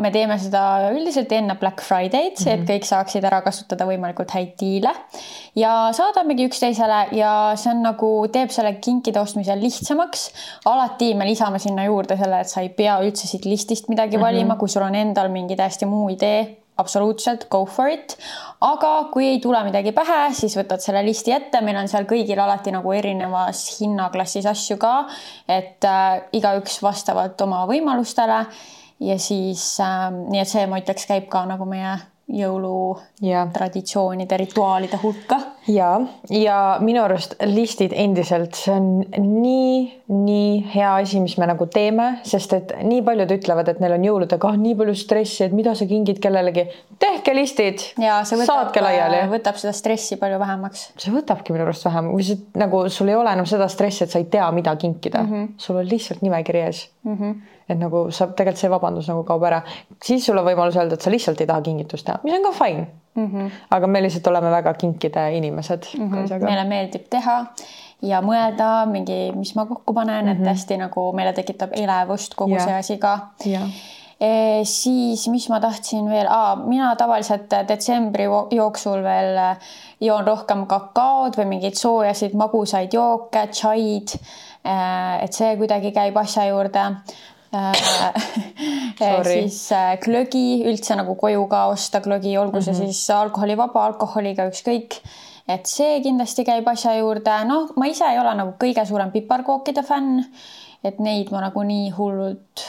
[0.00, 2.52] me teeme seda üldiselt enne Black Friday'd mm, -hmm.
[2.54, 2.68] et mhm.
[2.70, 4.94] kõik saaksid ära kasutada võimalikult häid diile
[5.54, 10.30] ja saadamegi üksteisele ja see on nagu teeb selle kinkide ostmise lihtsamaks.
[10.64, 14.22] alati me lisame sinna juurde selle, et sa ei pea üldse siit listist midagi mm
[14.22, 14.26] -hmm.
[14.26, 18.16] valima, kui sul on endal mingi täiesti muu idee absoluutselt go for it.
[18.64, 22.40] aga kui ei tule midagi pähe, siis võtad selle listi ette, meil on seal kõigil
[22.40, 24.94] alati nagu erinevas hinnaklassis asju ka,
[25.48, 28.44] et äh, igaüks vastavalt oma võimalustele
[29.00, 31.98] ja siis äh, nii et see, ma ütleks, käib ka nagu meie
[32.30, 35.40] jõulutraditsioonide, rituaalide hulka.
[35.68, 35.88] Ja,
[36.32, 38.88] ja minu arust listid endiselt, see on
[39.24, 43.96] nii, nii hea asi, mis me nagu teeme, sest et nii paljud ütlevad, et neil
[43.96, 46.66] on jõuludega oh, nii palju stressi, et mida sa kingid kellelegi.
[47.00, 47.84] tehke listid.
[48.00, 50.90] ja see võtab, äh, võtab seda stressi palju vähemaks.
[51.00, 54.14] see võtabki minu arust vähem, või see nagu sul ei ole enam seda stressi, et
[54.14, 55.32] sa ei tea, mida kinkida mm.
[55.32, 55.54] -hmm.
[55.58, 57.16] sul on lihtsalt nimekiri ees mm.
[57.16, 59.60] -hmm et nagu saab tegelikult see vabandus nagu kaob ära,
[60.02, 62.50] siis sul on võimalus öelda, et sa lihtsalt ei taha kingitust teha, mis on ka
[62.56, 62.88] fine
[63.26, 63.34] mm.
[63.34, 63.60] -hmm.
[63.70, 66.10] aga me lihtsalt oleme väga kinkide inimesed mm.
[66.10, 66.44] -hmm.
[66.44, 67.38] meile meeldib teha
[68.02, 70.32] ja mõelda mingi, mis ma kokku panen mm, -hmm.
[70.32, 70.48] et mhm.
[70.48, 72.64] hästi nagu meile tekitab elevust kogu ja.
[72.64, 73.18] see asi ka.
[74.20, 76.28] E, siis, mis ma tahtsin veel,
[76.66, 79.38] mina tavaliselt detsembri jooksul veel
[80.00, 84.16] joon rohkem kakaod või mingeid soojasid magusaid jooke, tšaid.
[84.64, 84.74] E,
[85.24, 86.84] et see kuidagi käib asja juurde
[89.26, 92.92] siis äh, glögi üldse nagu koju ka osta glögi, olgu see mm -hmm.
[92.92, 95.00] siis alkoholivaba, alkoholiga ükskõik.
[95.48, 99.82] et see kindlasti käib asja juurde, noh, ma ise ei ole nagu kõige suurem piparkookide
[99.82, 100.24] fänn.
[100.84, 102.66] et neid ma nagu nii hullult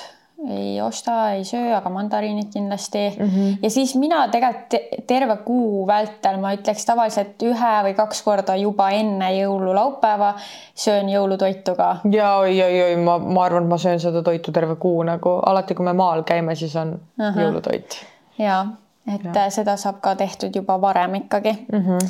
[0.49, 3.25] ei osta, ei söö, aga mandariinid kindlasti mm.
[3.25, 3.57] -hmm.
[3.61, 8.89] ja siis mina tegelikult terve kuu vältel ma ütleks tavaliselt ühe või kaks korda juba
[8.89, 10.33] enne jõululaupäeva
[10.75, 11.95] söön jõulutoitu ka.
[12.11, 15.37] ja oi, oi, oi, ma, ma arvan, et ma söön seda toitu terve kuu nagu
[15.45, 17.41] alati, kui me maal käime, siis on -huh.
[17.41, 17.99] jõulutoit.
[18.37, 18.65] ja,
[19.13, 19.49] et ja.
[19.49, 21.85] seda saab ka tehtud juba varem ikkagi mm.
[21.85, 22.09] -hmm.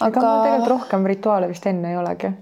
[0.00, 2.32] aga, aga mul tegelikult rohkem rituaale vist enne ei olegi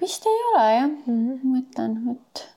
[0.00, 1.38] vist ei ole jah mm, -hmm.
[1.42, 2.48] ma mõtlen, et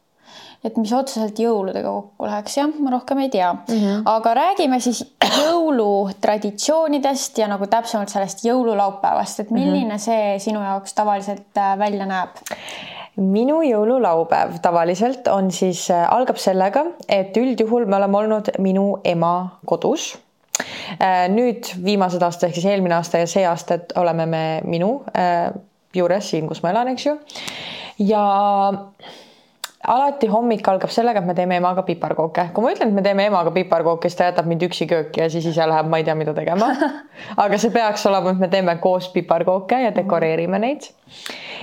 [0.64, 3.76] et mis otseselt jõuludega kokku läheks, jah, ma rohkem ei tea mm.
[3.76, 4.02] -hmm.
[4.14, 10.00] aga räägime siis jõulutraditsioonidest ja nagu täpsemalt sellest jõululaupäevast, et milline mm -hmm.
[10.00, 12.30] see sinu jaoks tavaliselt äh, välja näeb?
[13.16, 19.50] minu jõululaupäev tavaliselt on siis, äh, algab sellega, et üldjuhul me oleme olnud minu ema
[19.66, 20.18] kodus
[21.02, 25.04] äh, nüüd viimased aastad ehk siis eelmine aasta ja see aasta oleme me minu
[25.94, 27.18] juures siin, kus ma elan, eks ju.
[28.00, 28.74] ja
[29.88, 32.48] alati hommik algab sellega, et me teeme emaga piparkooke.
[32.56, 35.30] kui ma ütlen, et me teeme emaga piparkooke, siis ta jätab mind üksi kööki ja
[35.32, 36.70] siis ise läheb, ma ei tea, mida tegema.
[37.44, 40.88] aga see peaks olema, et me teeme koos piparkooke ja dekoreerime neid.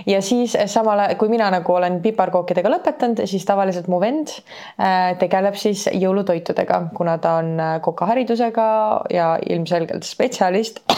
[0.07, 5.17] ja siis samal ajal, kui mina nagu olen piparkookidega lõpetanud, siis tavaliselt mu vend äh,
[5.21, 8.71] tegeleb siis jõulutoitudega, kuna ta on äh, kokaharidusega
[9.17, 10.85] ja ilmselgelt spetsialist.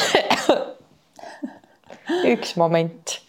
[2.35, 3.22] üks moment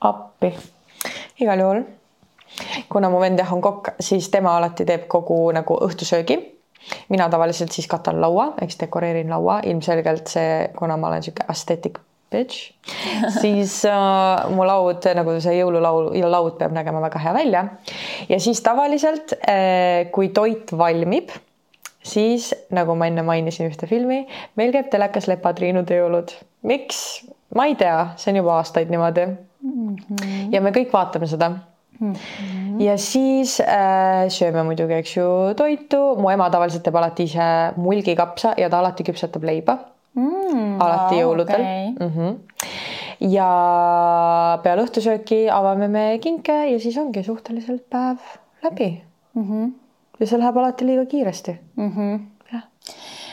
[0.00, 0.54] appi.
[1.40, 1.82] igal juhul,
[2.88, 6.38] kuna mu vend jah on kokk, siis tema alati teeb kogu nagu õhtusöögi.
[7.08, 12.00] mina tavaliselt siis katan laua, eks dekoreerin laua, ilmselgelt see, kuna ma olen sihuke aesthetic
[12.30, 12.72] bitch,
[13.40, 17.64] siis äh, mu laud nagu see jõululaul, laud peab nägema väga hea välja.
[18.28, 21.34] ja siis tavaliselt äh,, kui toit valmib,
[22.02, 24.22] siis nagu ma enne mainisin ühte filmi,
[24.56, 26.34] meil käib telekas Lepatriinude jõulud.
[26.62, 27.26] miks?
[27.54, 29.26] ma ei tea, see on juba aastaid niimoodi
[29.62, 29.96] mm.
[29.96, 30.52] -hmm.
[30.52, 32.12] ja me kõik vaatame seda mm.
[32.12, 32.80] -hmm.
[32.82, 38.54] ja siis äh, sööme muidugi, eks ju, toitu, mu ema tavaliselt teeb alati ise mulgikapsa
[38.56, 39.78] ja ta alati küpsetab leiba
[40.14, 40.80] mm,.
[40.80, 41.90] alati wow, jõuludel okay.
[41.90, 42.10] mm.
[42.16, 42.38] -hmm.
[43.30, 43.50] ja
[44.62, 48.18] peale õhtusööki avame me kinke ja siis ongi suhteliselt päev
[48.62, 49.02] läbi
[49.34, 49.42] mm.
[49.42, 49.72] -hmm.
[50.20, 51.90] ja see läheb alati liiga kiiresti mm.
[51.96, 52.20] -hmm.
[52.52, 52.62] jah.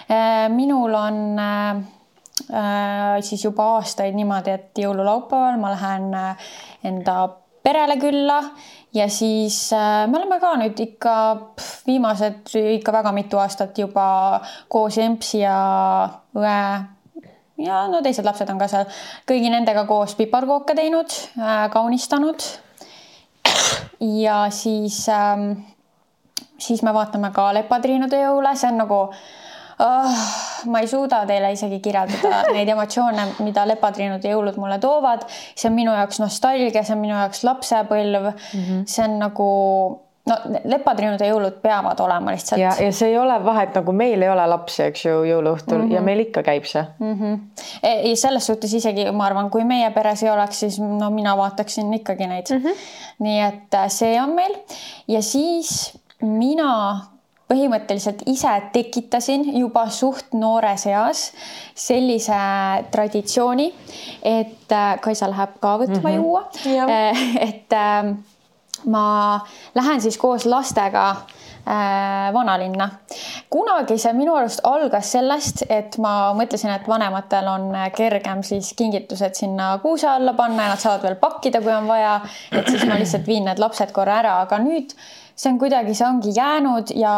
[0.09, 1.96] Äh, minul on äh Äh,
[2.45, 6.49] siis juba aastaid niimoodi, et jõululaupäeval ma lähen äh,
[6.85, 7.15] enda
[7.63, 8.41] perele külla
[8.95, 11.15] ja siis äh, me oleme ka nüüd ikka
[11.87, 14.07] viimased ikka väga mitu aastat juba
[14.69, 15.57] koos empsi ja
[16.37, 16.59] õe
[17.65, 18.85] ja no teised lapsed on ka seal
[19.29, 21.13] kõigi nendega koos piparkooke teinud,
[21.73, 22.43] kaunistanud.
[24.21, 25.51] ja siis, ähm,
[26.59, 29.01] siis me vaatame ka lepatriinude jõule, see on nagu
[29.79, 30.25] oh,
[30.65, 35.27] ma ei suuda teile isegi kirjeldada neid emotsioone, mida lepatriinude jõulud mulle toovad.
[35.55, 38.59] see on minu jaoks nostalgia, see on minu jaoks lapsepõlv mm.
[38.59, 38.83] -hmm.
[38.85, 39.47] see on nagu
[40.27, 40.35] no
[40.67, 42.61] lepatriinude jõulud peavad olema lihtsalt.
[42.61, 45.85] ja, ja see ei ole vahet, nagu meil ei ole lapsi, eks ju, jõuluõhtul mm
[45.85, 45.95] -hmm.
[45.95, 47.13] ja meil ikka käib see mm.
[47.13, 47.67] -hmm.
[47.83, 51.93] ei, selles suhtes isegi ma arvan, kui meie peres ei oleks, siis no mina vaataksin
[52.01, 52.63] ikkagi neid mm.
[52.63, 52.87] -hmm.
[53.19, 54.57] nii et äh, see on meil
[55.07, 56.73] ja siis mina
[57.47, 61.29] põhimõtteliselt ise tekitasin juba suht noores eas
[61.77, 62.39] sellise
[62.91, 63.67] traditsiooni,
[64.23, 66.15] et äh, Kaisa läheb ka võtma mm -hmm.
[66.15, 66.43] juua.
[66.67, 68.15] Äh, et äh,
[68.85, 69.39] ma
[69.75, 71.15] lähen siis koos lastega
[72.33, 72.89] vanalinna.
[73.49, 79.35] kunagi see minu arust algas sellest, et ma mõtlesin, et vanematel on kergem siis kingitused
[79.35, 82.21] sinna kuuse alla panna ja nad saavad veel pakkida, kui on vaja.
[82.51, 84.95] et siis ma lihtsalt viin need lapsed korra ära, aga nüüd
[85.37, 87.13] see on kuidagi, see ongi jäänud ja,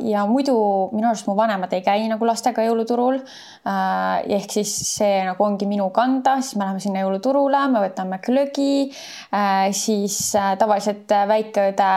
[0.00, 0.54] ja muidu
[0.94, 4.22] minu arust mu vanemad ei käi nagu lastega jõuluturul äh,.
[4.38, 8.88] ehk siis see nagu ongi minu kanda, siis me läheme sinna jõuluturule, me võtame glögi
[8.88, 11.90] äh,, siis äh, tavaliselt väikeõde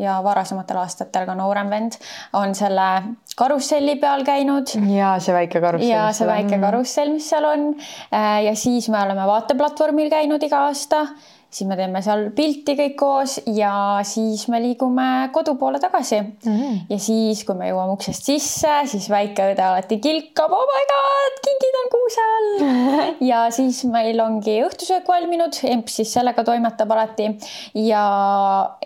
[0.00, 1.98] ja varasematel aastatel ka noorem vend
[2.40, 2.88] on selle
[3.36, 4.72] karusselli peal käinud.
[4.94, 5.90] ja see väike karussell.
[5.92, 7.68] ja see väike karussell, mis seal on
[8.10, 11.04] ja siis me oleme vaateplatvormil käinud iga aasta
[11.50, 13.72] siis me teeme seal pilti kõik koos ja
[14.06, 16.30] siis me liigume kodu poole tagasi mm.
[16.44, 16.76] -hmm.
[16.90, 21.40] ja siis, kui me jõuame uksest sisse, siis väike õde alati kilkab, oh my god,
[21.46, 22.50] kingid on kuuse all
[23.30, 27.32] ja siis meil ongi õhtusöök valminud, emps siis sellega toimetab alati
[27.74, 28.04] ja,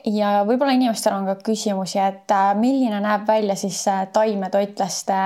[0.05, 5.20] ja võib-olla inimestel on ka küsimusi, et äh, milline näeb välja siis äh, taimetoitlaste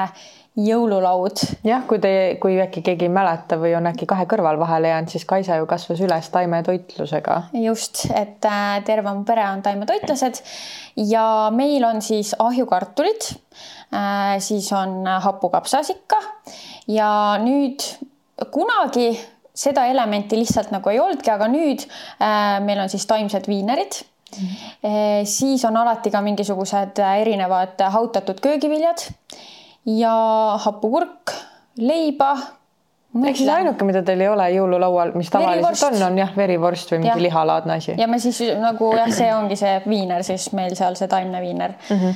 [0.59, 1.43] jõululaud.
[1.67, 5.13] jah, kui te, kui äkki keegi ei mäleta või on äkki kahe kõrval vahele jäänud,
[5.13, 7.41] siis Kaisa ju kasvas üles taimetoitlusega.
[7.63, 10.43] just, et äh, terve mu pere on taimetoitlased
[11.09, 13.31] ja meil on siis ahjukartulid,
[13.95, 16.21] äh, siis on hapukapsas ikka
[16.91, 17.11] ja
[17.43, 17.85] nüüd
[18.51, 19.13] kunagi
[19.59, 24.45] seda elementi lihtsalt nagu ei olnudki, aga nüüd äh, meil on siis taimsed viinerid Mm
[24.45, 25.25] -hmm.
[25.25, 29.01] siis on alati ka mingisugused erinevad hautatud köögiviljad
[29.89, 30.15] ja
[30.65, 31.33] hapukurk,
[31.81, 32.37] leiba.
[33.25, 37.03] ehk siis ainuke, mida teil ei ole jõululaual, mis tavaliselt on, on jah, verivorst või
[37.03, 37.23] mingi ja.
[37.29, 37.95] lihalaadne asi.
[37.99, 41.75] ja me siis nagu jah, see ongi see viiner siis meil seal see taimne viiner
[41.89, 41.97] mm.
[41.97, 42.15] -hmm.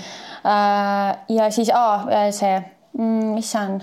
[1.39, 2.61] ja siis aa, see
[2.99, 3.79] mis see on,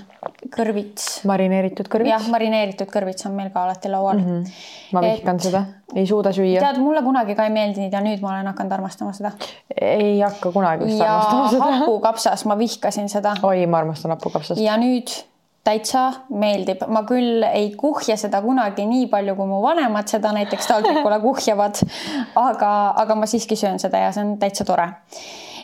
[0.53, 1.05] kõrvits.
[1.29, 2.11] marineeritud kõrvits.
[2.11, 4.27] jah, marineeritud kõrvits on meil ka alati laual mm.
[4.27, 4.59] -hmm.
[4.93, 5.63] ma vihkan et, seda,
[5.95, 6.61] ei suuda süüa.
[6.61, 9.31] tead, mulle kunagi ka ei meeldinud ja nüüd ma olen hakanud armastama seda.
[9.81, 11.71] ei hakka kunagi vist armastama seda.
[11.79, 13.33] hapukapsas, ma vihkasin seda.
[13.43, 14.61] oi, ma armastan hapukapsast.
[14.61, 15.09] ja nüüd
[15.65, 20.69] täitsa meeldib, ma küll ei kuhja seda kunagi nii palju, kui mu vanemad seda näiteks
[20.69, 21.81] taldrikule kuhjavad,
[22.35, 24.91] aga, aga ma siiski söön seda ja see on täitsa tore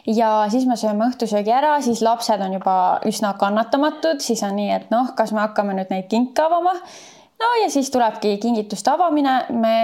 [0.07, 2.77] ja siis me sööme õhtusöögi ära, siis lapsed on juba
[3.09, 6.75] üsna kannatamatud, siis on nii, et noh, kas me hakkame nüüd neid kinke avama.
[7.41, 9.75] no ja siis tulebki kingituste avamine, me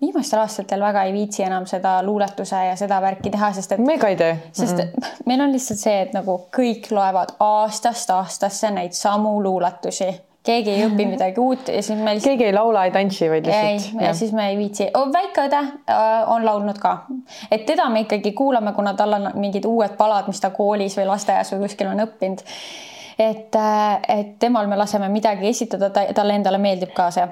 [0.00, 3.82] viimastel aastatel väga ei viitsi enam seda luuletuse ja seda värki teha, sest et.
[3.86, 4.36] me ka ei tee.
[4.52, 5.22] sest mm -hmm.
[5.26, 10.10] meil on lihtsalt see, et nagu kõik loevad aastast aastasse neid samu luuletusi
[10.46, 12.30] keegi ei õpi midagi uut ja siis me lihtsalt.
[12.30, 14.02] keegi ei laula, ei tantsi, vaid lihtsalt.
[14.02, 15.08] ja siis me ei viitsi oh,.
[15.12, 16.96] väike õde äh, on laulnud ka,
[17.50, 21.08] et teda me ikkagi kuulame, kuna tal on mingid uued palad, mis ta koolis või
[21.10, 22.44] lasteaias või kuskil on õppinud.
[23.18, 27.28] et, äh, et temal me laseme midagi esitada, ta, talle endale meeldib ka see.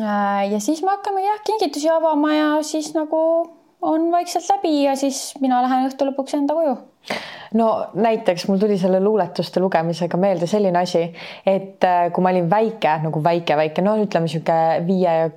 [0.00, 3.22] Äh, ja siis me hakkame jah, kingitusi avama ja siis nagu
[3.82, 6.76] on vaikselt läbi ja siis mina lähen õhtu lõpuks enda koju.
[7.58, 7.68] No
[7.98, 11.02] näiteks mul tuli selle luuletuste lugemisega meelde selline asi,
[11.46, 15.30] et äh, kui ma olin väike, nagu väike-väike, no ütleme niisugune viie ja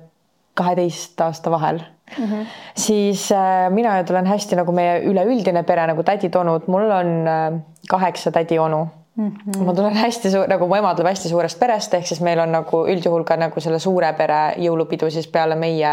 [0.56, 2.46] kaheteist aasta vahel mm, -hmm.
[2.76, 8.30] siis äh, mina tulen hästi nagu meie üleüldine pere nagu tädid-onud, mul on äh, kaheksa
[8.30, 9.64] tädi-onu Mm -hmm.
[9.64, 12.50] ma tulen hästi suur, nagu mu ema tuleb hästi suurest perest, ehk siis meil on
[12.52, 15.92] nagu üldjuhul ka nagu selle suure pere jõulupidu siis peale meie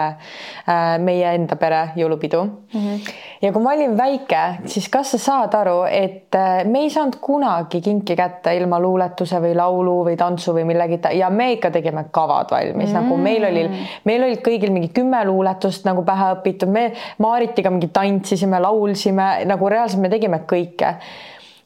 [0.68, 2.82] äh,, meie enda pere jõulupidu mm.
[2.82, 3.14] -hmm.
[3.42, 7.16] ja kui ma olin väike, siis kas sa saad aru, et äh, me ei saanud
[7.22, 12.06] kunagi kinki kätte ilma luuletuse või laulu või tantsu või millegita ja me ikka tegime
[12.12, 13.02] kavad valmis mm, -hmm.
[13.02, 13.70] nagu meil oli,
[14.04, 19.70] meil olid kõigil mingi kümme luuletust nagu pähe õpitud, me Maaritiga mingi tantsisime, laulsime nagu
[19.70, 20.96] reaalselt me tegime kõike.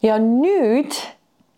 [0.03, 1.16] ja nüüd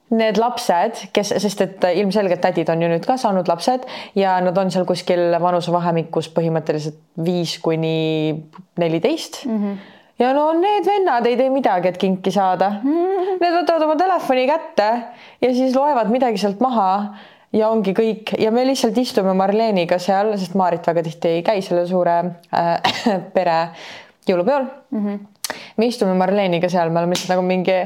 [0.10, 3.86] need lapsed, kes, sest et ilmselgelt tädid on ju nüüd ka saanud lapsed
[4.18, 8.34] ja nad on seal kuskil vanusevahemikus põhimõtteliselt viis kuni
[8.82, 9.58] neliteist mm.
[9.58, 9.76] -hmm.
[10.24, 12.96] ja no need vennad ei tee midagi, et kinki saada mm.
[12.96, 13.38] -hmm.
[13.40, 14.90] Need võtavad oma telefoni kätte
[15.42, 17.16] ja siis loevad midagi sealt maha
[17.54, 21.62] ja ongi kõik ja me lihtsalt istume Marleeniga seal, sest Maarit väga tihti ei käi
[21.62, 22.20] selle suure
[22.54, 22.82] äh,
[23.36, 23.70] pere
[24.28, 25.06] jõulupeol mm.
[25.06, 25.20] -hmm.
[25.78, 27.84] me istume Marleeniga seal, me oleme lihtsalt nagu mingi,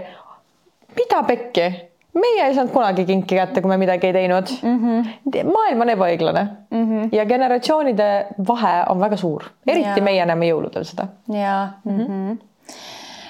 [0.95, 4.79] mida pekki meie ei saanud kunagi kinki kätte, kui me midagi ei teinud mm.
[4.79, 5.51] -hmm.
[5.51, 7.09] maailm on ebaõiglane mm -hmm.
[7.11, 8.09] ja generatsioonide
[8.47, 10.03] vahe on väga suur, eriti ja.
[10.03, 11.07] meie näeme jõuludel seda.
[11.33, 12.37] ja mm, -hmm.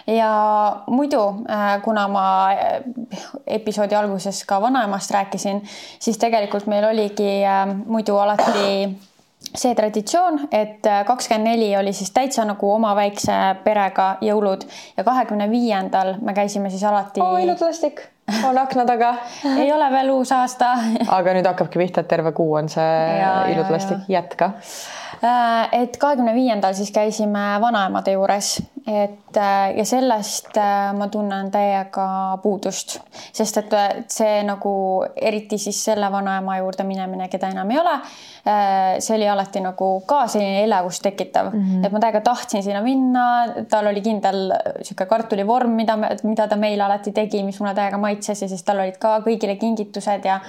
[0.08, 2.60] ja muidu, äh, kuna ma äh,
[3.48, 5.64] episoodi alguses ka vanaemast rääkisin,
[6.00, 8.98] siis tegelikult meil oligi äh, muidu alati
[9.56, 14.64] see traditsioon, et kakskümmend neli oli siis täitsa nagu oma väikse perega jõulud
[14.98, 17.22] ja kahekümne viiendal me käisime siis alati.
[17.22, 18.13] oo, ilus lastik
[18.48, 19.14] on akna taga.
[19.58, 20.74] Ei ole veel uus aasta.
[21.08, 24.54] Aga nüüd hakkabki pihta, et terve kuu on see iluplastik, jätka.
[25.24, 31.48] Äh, et kahekümne viiendal siis käisime vanaemade juures, et äh, ja sellest äh, ma tunnen
[31.52, 32.08] täiega
[32.44, 32.98] puudust,
[33.32, 33.76] sest et
[34.12, 34.74] see nagu
[35.16, 37.96] eriti siis selle vanaema juurde minemine, keda enam ei ole
[38.44, 41.86] see oli alati nagu ka selline elevust tekitav mm, -hmm.
[41.86, 43.24] et ma täiega tahtsin sinna minna,
[43.72, 48.42] tal oli kindel sihuke kartulivorm, mida, mida ta meile alati tegi, mis mulle täiega maitses
[48.42, 50.42] ja siis tal olid ka kõigile kingitused ja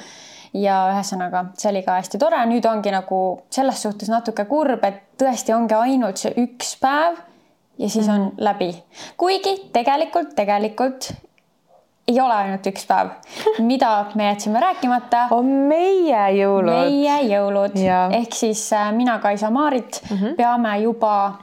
[0.54, 3.20] ja ühesõnaga, see oli ka hästi tore, nüüd ongi nagu
[3.54, 7.18] selles suhtes natuke kurb, et tõesti ongi ainult see üks päev
[7.78, 8.34] ja siis on -hmm.
[8.38, 8.84] läbi.
[9.16, 11.10] kuigi tegelikult, tegelikult
[12.08, 13.08] ei ole ainult üks päev,
[13.70, 15.26] mida me jätsime rääkimata.
[15.30, 16.70] on meie jõulud.
[16.70, 17.78] meie jõulud
[18.20, 20.34] ehk siis äh, mina, Kaisa, Maarit mm -hmm.
[20.36, 21.38] peame juba.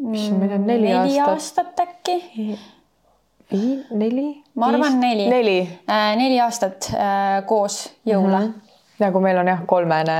[0.00, 2.58] mis meil on neli, neli aastat, aastat äkki.
[3.90, 4.43] neli?
[4.54, 5.28] Ma arvan neli.
[5.30, 5.58] neli,
[5.90, 8.46] äh, neli aastat äh, koos jõule mm.
[8.46, 8.80] -hmm.
[8.98, 10.18] nagu meil on jah, kolmene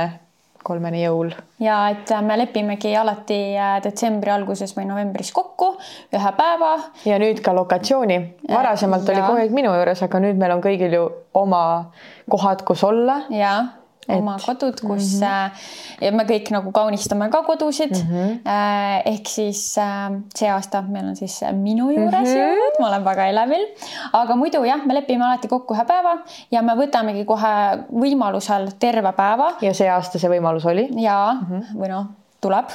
[0.65, 1.31] kolmene jõul.
[1.61, 5.75] ja et me lepimegi alati äh, detsembri alguses või novembris kokku
[6.15, 6.73] ühe päeva.
[7.05, 8.19] ja nüüd ka lokatsiooni.
[8.49, 9.13] varasemalt ja.
[9.13, 11.63] oli kogu aeg minu juures, aga nüüd meil on kõigil ju oma
[12.29, 13.21] kohad, kus olla.
[14.07, 16.05] Ja oma kodud, kus mm -hmm.
[16.05, 18.11] ja me kõik nagu kaunistame ka kodusid mm.
[18.11, 18.39] -hmm.
[19.13, 22.41] ehk siis äh, see aasta meil on siis minu juures mm -hmm.
[22.41, 23.65] jõulud, ma olen väga elevil,
[24.13, 26.17] aga muidu jah, me lepime alati kokku ühe päeva
[26.51, 27.55] ja me võtamegi kohe
[27.91, 29.53] võimalusel terve päeva.
[29.61, 30.89] ja see aasta see võimalus oli?
[31.01, 31.81] ja mm, -hmm.
[31.81, 32.05] või noh,
[32.41, 32.65] tuleb.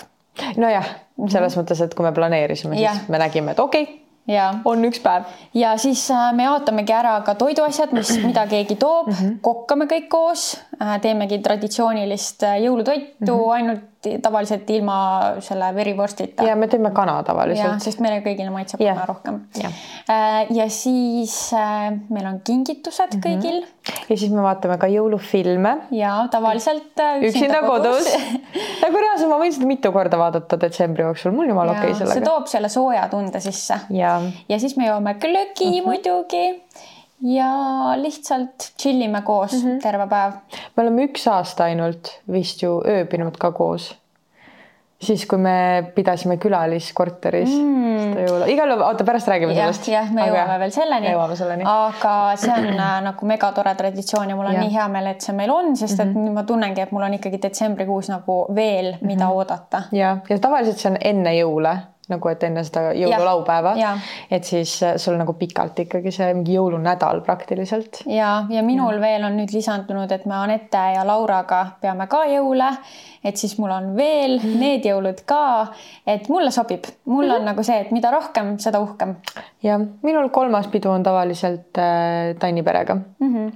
[0.56, 1.62] nojah, selles mm -hmm.
[1.62, 2.94] mõttes, et kui me planeerisime, siis ja.
[3.08, 3.99] me nägime, et okei okay
[4.30, 4.50] Ja.
[4.64, 5.26] on üks päev.
[5.54, 9.38] ja siis äh, me jaotamegi ära ka toiduasjad, mis, mida keegi toob mm, -hmm.
[9.42, 10.44] kokkame kõik koos,
[10.80, 13.54] äh, teemegi traditsioonilist äh, jõulutoitu mm -hmm.
[13.54, 14.96] ainult tavaliselt ilma
[15.44, 16.42] selle verivorstita.
[16.48, 17.82] ja me teeme kana tavaliselt.
[17.84, 18.94] sest meile kõigile maitseb Jah.
[18.96, 19.40] kana rohkem.
[19.60, 19.72] Jah.
[20.50, 23.20] ja siis äh, meil on kingitused Mhm.
[23.26, 23.64] kõigil
[24.08, 28.08] ja siis me vaatame ka jõulufilme ja tavaliselt äh, üksinda kodus
[28.82, 31.94] nagu reaalselt ma võin seda mitu korda vaadata detsembri jooksul, mul on jumala okei Ja
[31.94, 32.26] see sellega.
[32.30, 35.84] toob selle sooja tunde sisse ja ja siis me joome glögi uh -huh.
[35.84, 36.62] muidugi
[37.22, 37.48] ja
[37.96, 39.70] lihtsalt chill ime koos Mhm.
[39.70, 39.82] -huh.
[39.82, 40.32] terve päev.
[40.76, 43.96] me oleme üks aasta ainult vist ju ööbinud ka koos.
[45.00, 48.12] siis, kui me pidasime külaliskorteris mm.
[48.46, 49.88] igal juhul, oota pärast räägime jah, sellest.
[49.88, 51.06] jah, me jõuame veel selleni.
[51.12, 51.64] jõuame selleni.
[51.66, 54.64] aga see on äh, nagu megatore traditsioon ja mul on Jah.
[54.64, 56.32] nii hea meel, et see meil on, sest et mm -hmm.
[56.32, 59.34] ma tunnengi, et mul on ikkagi detsembrikuus nagu veel, mida mm -hmm.
[59.34, 59.82] oodata.
[59.92, 61.76] ja, ja tavaliselt see on enne jõule
[62.10, 63.74] nagu, et enne seda jõululaupäeva,
[64.30, 68.02] et siis äh, sul nagu pikalt ikkagi see mingi jõulunädal praktiliselt.
[68.06, 69.00] ja, ja minul ja.
[69.00, 72.70] veel on nüüd lisandunud, et me Anette ja Lauraga peame ka jõule,
[73.24, 74.60] et siis mul on veel mm -hmm.
[74.60, 75.72] need jõulud ka,
[76.06, 77.36] et mulle sobib, mul mm -hmm.
[77.36, 79.16] on nagu see, et mida rohkem, seda uhkem.
[79.62, 83.34] jah, minul kolmas pidu on tavaliselt äh, Tanni perega mm.
[83.34, 83.52] -hmm.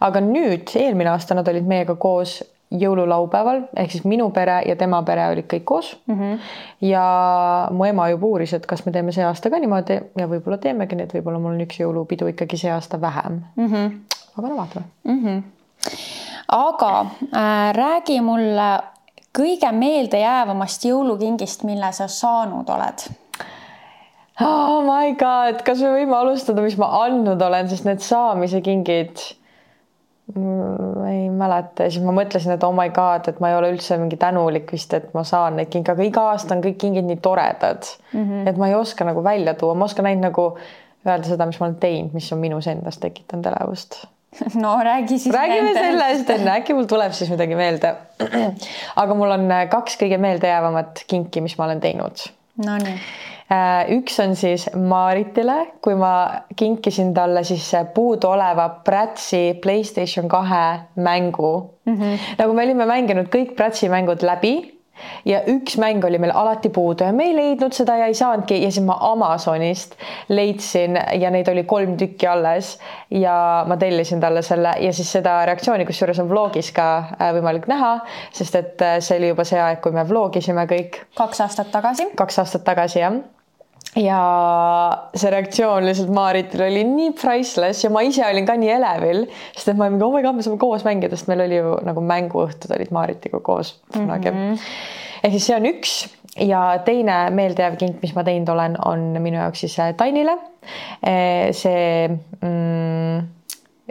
[0.00, 2.42] aga nüüd eelmine aasta nad olid meiega koos
[2.80, 6.14] jõululaupäeval ehk siis minu pere ja tema pere olid kõik koos mm.
[6.20, 6.38] -hmm.
[6.88, 7.04] ja
[7.70, 10.96] mu ema juba uuris, et kas me teeme see aasta ka niimoodi ja võib-olla teemegi,
[10.96, 13.66] nii et võib-olla mul on üks jõulupidu ikkagi see aasta vähem mm.
[13.66, 13.98] -hmm.
[14.38, 15.20] aga no vaatame mm.
[15.24, 15.42] -hmm.
[16.48, 18.70] aga äh, räägi mulle
[19.38, 23.08] kõige meeldejäävamast jõulukingist, mille sa saanud oled
[24.40, 29.20] oh my god, kas me võime alustada, mis ma andnud olen, sest need saamise kingid
[30.32, 33.74] ma ei mäleta ja siis ma mõtlesin, et oh my god, et ma ei ole
[33.74, 37.04] üldse mingi tänulik vist, et ma saan neid kinke, aga iga aasta on kõik kingid
[37.04, 38.48] nii toredad mm, -hmm.
[38.48, 40.46] et ma ei oska nagu välja tuua, ma oskan ainult nagu
[41.04, 44.00] öelda seda, mis ma olen teinud, mis on minus endas tekitanud elevust.
[44.64, 45.34] no räägi siis.
[45.34, 47.94] räägime sellest enne, äkki mul tuleb siis midagi meelde.
[49.02, 52.26] aga mul on kaks kõige meeldejäävamat kinki, mis ma olen teinud.
[52.64, 52.98] Nonii
[53.92, 61.94] üks on siis Maaritile, kui ma kinkisin talle siis puuduoleva Pratsi Playstation kahe mängu mm.
[61.94, 62.18] -hmm.
[62.38, 64.73] nagu me olime mänginud kõik Pratsi mängud läbi
[65.24, 68.60] ja üks mäng oli meil alati puudu ja me ei leidnud seda ja ei saanudki
[68.62, 69.96] ja siis ma Amazonist
[70.28, 72.74] leidsin ja neid oli kolm tükki alles
[73.10, 76.88] ja ma tellisin talle selle ja siis seda reaktsiooni, kusjuures on vlogis ka
[77.36, 77.94] võimalik näha,
[78.32, 81.04] sest et see oli juba see aeg, kui me vlogisime kõik.
[81.18, 82.10] kaks aastat tagasi.
[82.16, 83.22] kaks aastat tagasi jah
[84.00, 84.20] ja
[85.14, 89.24] see reaktsioon lihtsalt Maaritil oli nii priceless ja ma ise olin ka nii elevil,
[89.54, 91.60] sest et ma olin mingi, oh my god, me saame koos mängida, sest meil oli
[91.60, 94.66] ju nagu mänguõhtud olid Maaritiga koos kunagi mm -hmm.
[95.22, 95.94] ehk siis see on üks
[96.40, 100.36] ja teine meeldejääv kink, mis ma teinud olen, on minu jaoks siis Tainile.
[101.52, 102.08] see
[102.40, 103.28] mm,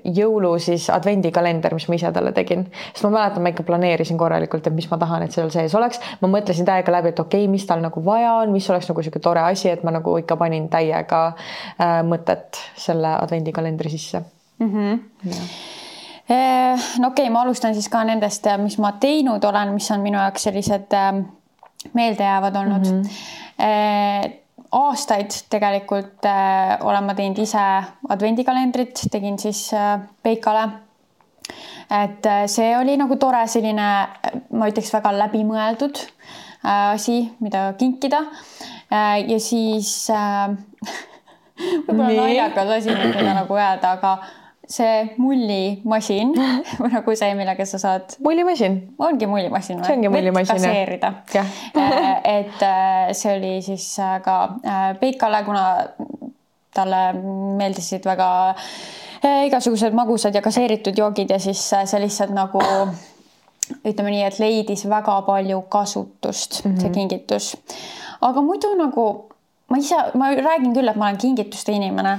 [0.02, 4.68] jõulu siis advendikalender, mis ma ise talle tegin, sest ma mäletan, ma ikka planeerisin korralikult,
[4.68, 6.02] et mis ma tahan, et seal sees oleks.
[6.22, 9.06] ma mõtlesin täiega läbi, et okei okay,, mis tal nagu vaja on, mis oleks nagu
[9.06, 14.24] sihuke tore asi, et ma nagu ikka panin täiega äh, mõtet selle advendikalendri sisse
[14.60, 14.70] mm.
[14.74, 15.00] -hmm.
[17.00, 20.18] no okei okay,, ma alustan siis ka nendest, mis ma teinud olen, mis on minu
[20.18, 20.98] jaoks sellised
[21.94, 23.02] meeldejäävad olnud mm.
[23.60, 24.43] -hmm
[24.74, 27.62] aastaid tegelikult äh, olen ma teinud ise
[28.10, 30.66] advendikalendrit, tegin siis äh, Peikale.
[31.92, 33.90] et äh, see oli nagu tore selline,
[34.52, 38.24] ma ütleks väga läbimõeldud äh, asi, mida kinkida
[38.90, 39.24] äh,.
[39.30, 40.56] ja siis äh,
[41.88, 44.18] võib-olla naljakas asi, mida nagu öelda, aga
[44.74, 46.34] see mullimasin
[46.96, 48.18] nagu see, millega sa saad.
[48.24, 48.80] mullimasin.
[49.00, 49.88] ongi mullimasin või?
[49.88, 50.56] see ongi mullimasin.
[50.56, 51.14] kasseerida.
[52.38, 52.68] et
[53.18, 53.88] see oli siis
[54.26, 54.38] ka
[55.00, 55.66] Peikale, kuna
[56.74, 57.02] talle
[57.60, 58.30] meeldisid väga
[59.48, 62.62] igasugused magusad ja gaseeritud joogid ja siis see lihtsalt nagu
[63.88, 66.82] ütleme nii, et leidis väga palju kasutust mm, -hmm.
[66.82, 67.54] see kingitus.
[68.22, 69.06] aga muidu nagu
[69.70, 72.18] ma ise, ma räägin küll, et ma olen kingituste inimene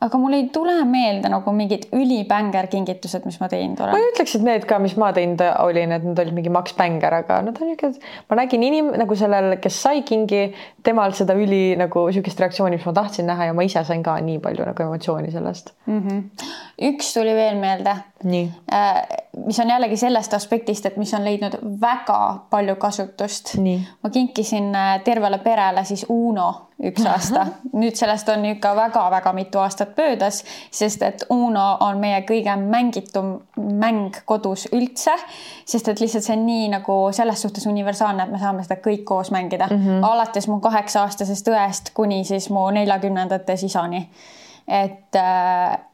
[0.00, 3.92] aga mul ei tule meelde nagu mingid ülibänger kingitused, mis ma teinud olen.
[3.92, 6.72] ma ei ütleks, et need ka, mis ma teinud olin, et need olid mingi Max
[6.78, 10.46] Bänger, aga nad on niisugused, ma nägin inim- nagu sellel, kes sai kingi,
[10.86, 14.16] temalt seda üli nagu niisugust reaktsiooni, mis ma tahtsin näha ja ma ise sain ka
[14.24, 16.00] nii palju nagu emotsiooni sellest mm.
[16.00, 16.48] -hmm.
[16.92, 17.96] üks tuli veel meelde.
[18.24, 19.02] nii äh,.
[19.44, 23.56] mis on jällegi sellest aspektist, et mis on leidnud väga palju kasutust.
[24.02, 24.72] ma kinkisin
[25.04, 27.46] tervele perele siis Uno üks aasta.
[27.76, 33.32] nüüd sellest on ikka väga-väga mitu aastat möödas, sest et Uno on meie kõige mängitum
[33.56, 35.14] mäng kodus üldse,
[35.68, 39.04] sest et lihtsalt see on nii nagu selles suhtes universaalne, et me saame seda kõik
[39.08, 40.04] koos mängida mm, -hmm.
[40.12, 44.08] alates mu kaheksa-aastasest õest kuni siis mu neljakümnendates isani.
[44.68, 45.16] et,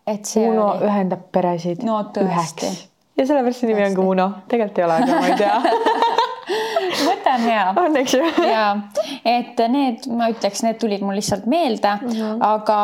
[0.07, 0.87] et see Uno oli...
[0.87, 2.67] ühendab peresid no, tõesti.
[2.67, 5.61] üheks ja sellepärast see nimi on ka Uno, tegelikult ei ole, aga ma ei tea
[7.37, 7.69] on hea.
[7.77, 8.25] on, eks ju?
[8.47, 8.65] ja,
[9.25, 12.43] et need, ma ütleks, need tulid mul lihtsalt meelde mm, -hmm.
[12.47, 12.81] aga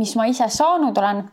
[0.00, 1.24] mis ma ise saanud olen,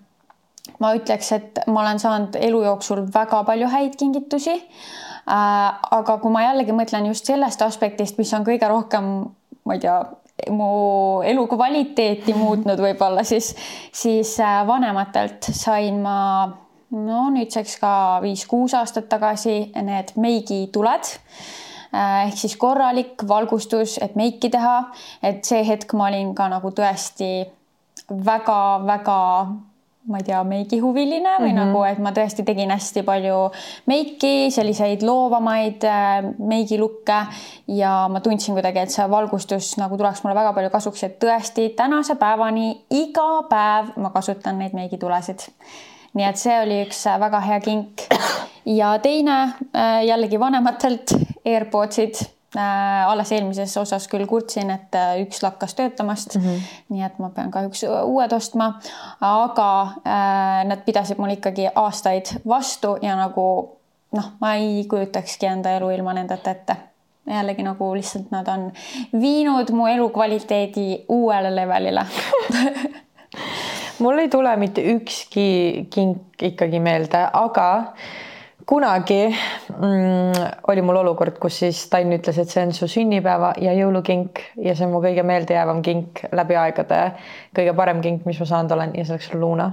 [0.80, 5.94] ma ütleks, et ma olen saanud elu jooksul väga palju häid kingitusi äh,.
[6.00, 9.14] aga kui ma jällegi mõtlen just sellest aspektist, mis on kõige rohkem,
[9.66, 10.02] ma ei tea,
[10.50, 13.56] mu elukvaliteeti muutnud võib-olla, siis,
[13.94, 16.18] siis äh, vanematelt sain ma
[16.92, 17.94] no nüüdseks ka
[18.24, 21.60] viis-kuus aastat tagasi need meigituled äh,
[21.94, 24.78] ehk siis korralik valgustus, et meiki teha,
[25.24, 27.34] et see hetk ma olin ka nagu tõesti
[28.12, 29.20] väga-väga
[30.10, 31.68] ma ei tea, meigihuviline või mm -hmm.
[31.68, 33.52] nagu, et ma tõesti tegin hästi palju
[33.86, 37.20] meiki, selliseid loovamaid äh, meigilukke.
[37.68, 41.70] Ja ma tundsin kuidagi, et see valgustus nagu tuleks mulle väga palju kasuks, et tõesti
[41.78, 45.52] tänase päevani iga päev ma kasutan neid meigitulesid
[46.14, 48.06] nii et see oli üks äh, väga hea kink.
[48.66, 51.14] ja teine äh, jällegi vanematelt
[51.46, 52.22] AirPodsid
[52.58, 56.46] äh, alles eelmises osas küll kurtsin, et üks lakkas töötamast mm.
[56.46, 56.70] -hmm.
[56.90, 58.74] nii et ma pean kahjuks uued ostma,
[59.22, 63.48] aga äh, nad pidasid mul ikkagi aastaid vastu ja nagu
[64.12, 66.76] noh, ma ei kujutakski enda elu ilma nendeta ette.
[67.30, 68.72] jällegi nagu lihtsalt nad on
[69.22, 72.06] viinud mu elukvaliteedi uuele levelile
[74.02, 77.70] mul ei tule mitte ükski kink ikkagi meelde, aga
[78.68, 80.32] kunagi mm,
[80.72, 84.76] oli mul olukord, kus siis Tann ütles, et see on su sünnipäeva ja jõulukink ja
[84.78, 87.02] see on mu kõige meeldejäävam kink läbi aegade.
[87.56, 89.70] kõige parem kink, mis ma saanud olen ja selleks on Luna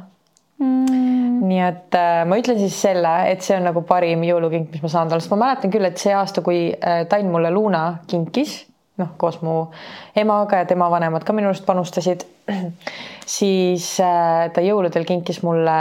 [0.58, 1.42] mm..
[1.48, 4.92] nii et äh, ma ütlen siis selle, et see on nagu parim jõulukink, mis ma
[4.92, 8.60] saanud olen, sest ma mäletan küll, et see aasta, kui äh, Tann mulle Luna kinkis
[8.98, 9.56] noh, koos mu
[10.16, 12.24] emaga ja tema vanemad ka minu arust panustasid,
[13.38, 15.78] siis äh, ta jõuludel kinkis mulle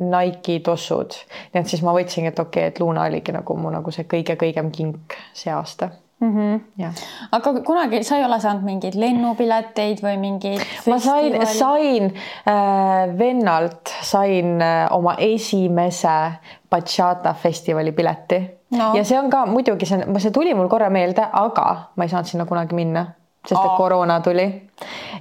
[0.00, 1.16] Nike'i tossud.
[1.54, 4.08] nii et siis ma võtsingi, et okei okay,, et Luna oligi nagu mu nagu see
[4.10, 5.90] kõige-kõigem kink see aasta
[6.20, 6.60] mm.
[6.78, 6.92] -hmm.
[7.32, 10.62] aga kunagi sa ei ole saanud mingeid lennupileteid või mingeid?
[10.86, 12.12] ma sain, sain
[12.48, 16.32] äh, vennalt, sain äh, oma esimese
[16.70, 18.94] Bachata festivali pileti no..
[18.94, 22.30] ja see on ka muidugi see, see tuli mul korra meelde, aga ma ei saanud
[22.30, 23.04] sinna kunagi minna,
[23.44, 24.46] sest et koroona tuli.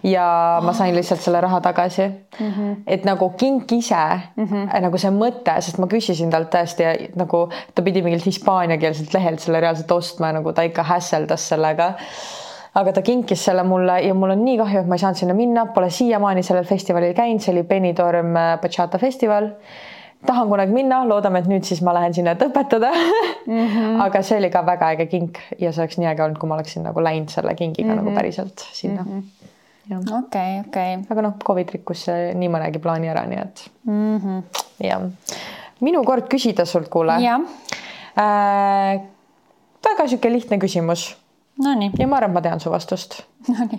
[0.05, 0.25] Ja
[0.61, 2.05] ma sain lihtsalt selle raha tagasi.
[2.39, 2.49] Mm.
[2.51, 2.73] -hmm.
[2.87, 3.95] et nagu kink ise
[4.35, 4.81] mm, -hmm.
[4.81, 9.59] nagu see mõte, sest ma küsisin talt tõesti nagu ta pidi mingilt hispaaniakeelselt lehelt selle
[9.59, 11.93] reaalselt ostma, nagu ta ikka hässeldas sellega.
[12.77, 15.33] Aga ta kinkis selle mulle ja mul on nii kahju, et ma ei saanud sinna
[15.33, 19.49] minna, pole siiamaani sellel festivalil käinud, see oli Benidorm Bachata festival
[20.25, 23.67] tahan kunagi minna, loodame, et nüüd siis ma lähen sinna, et õpetada mm.
[23.67, 23.99] -hmm.
[24.05, 26.57] aga see oli ka väga äge kink ja see oleks nii äge olnud, kui ma
[26.57, 28.01] oleksin nagu läinud selle kingiga mm -hmm.
[28.01, 28.17] nagu mhm.
[28.17, 29.23] päriselt sinna mm.
[29.89, 30.17] -hmm.
[30.23, 30.97] okei, okei.
[31.09, 34.43] aga noh, Covid rikkus nii mõnegi plaani ära, nii et mm -hmm.
[34.87, 35.01] jah.
[35.79, 37.13] minu kord küsida sult, kuule.
[38.17, 39.01] Äh,
[39.85, 41.15] väga sihuke lihtne küsimus.
[41.63, 41.91] Nonii.
[41.99, 43.23] ja ma arvan, et ma tean su vastust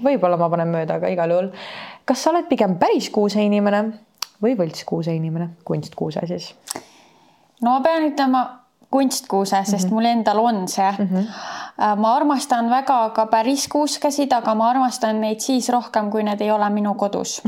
[0.07, 1.49] võib-olla ma panen mööda, aga igal juhul.
[2.05, 3.93] kas sa oled pigem päris kuuse inimene
[4.43, 6.55] või võltskuuse inimene, kunstkuuse siis?
[7.63, 8.45] no ma pean ütlema
[8.91, 9.95] kunstkuuse, sest mm -hmm.
[9.95, 11.09] mul endal on see mm.
[11.13, 11.97] -hmm.
[11.97, 16.51] ma armastan väga ka päris kuuskesid, aga ma armastan neid siis rohkem, kui need ei
[16.51, 17.43] ole minu kodus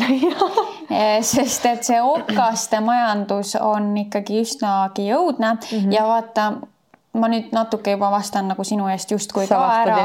[0.90, 5.92] eh, sest et see okaste majandus on ikkagi üsnagi õudne mm -hmm.
[5.92, 6.52] ja vaata
[7.18, 10.02] ma nüüd natuke juba vastan nagu sinu eest justkui ka ära,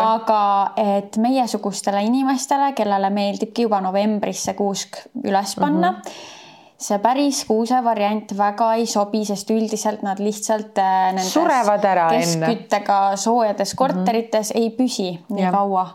[0.00, 0.38] aga
[0.82, 6.80] et meiesugustele inimestele, kellele meeldibki juba novembris see kuusk üles panna mm, -hmm.
[6.88, 12.10] see päris kuuse variant väga ei sobi, sest üldiselt nad lihtsalt äh, nendes surevad ära
[12.10, 14.62] keskküttega soojades korterites mm -hmm.
[14.62, 15.52] ei püsi nii ja.
[15.52, 15.86] kaua.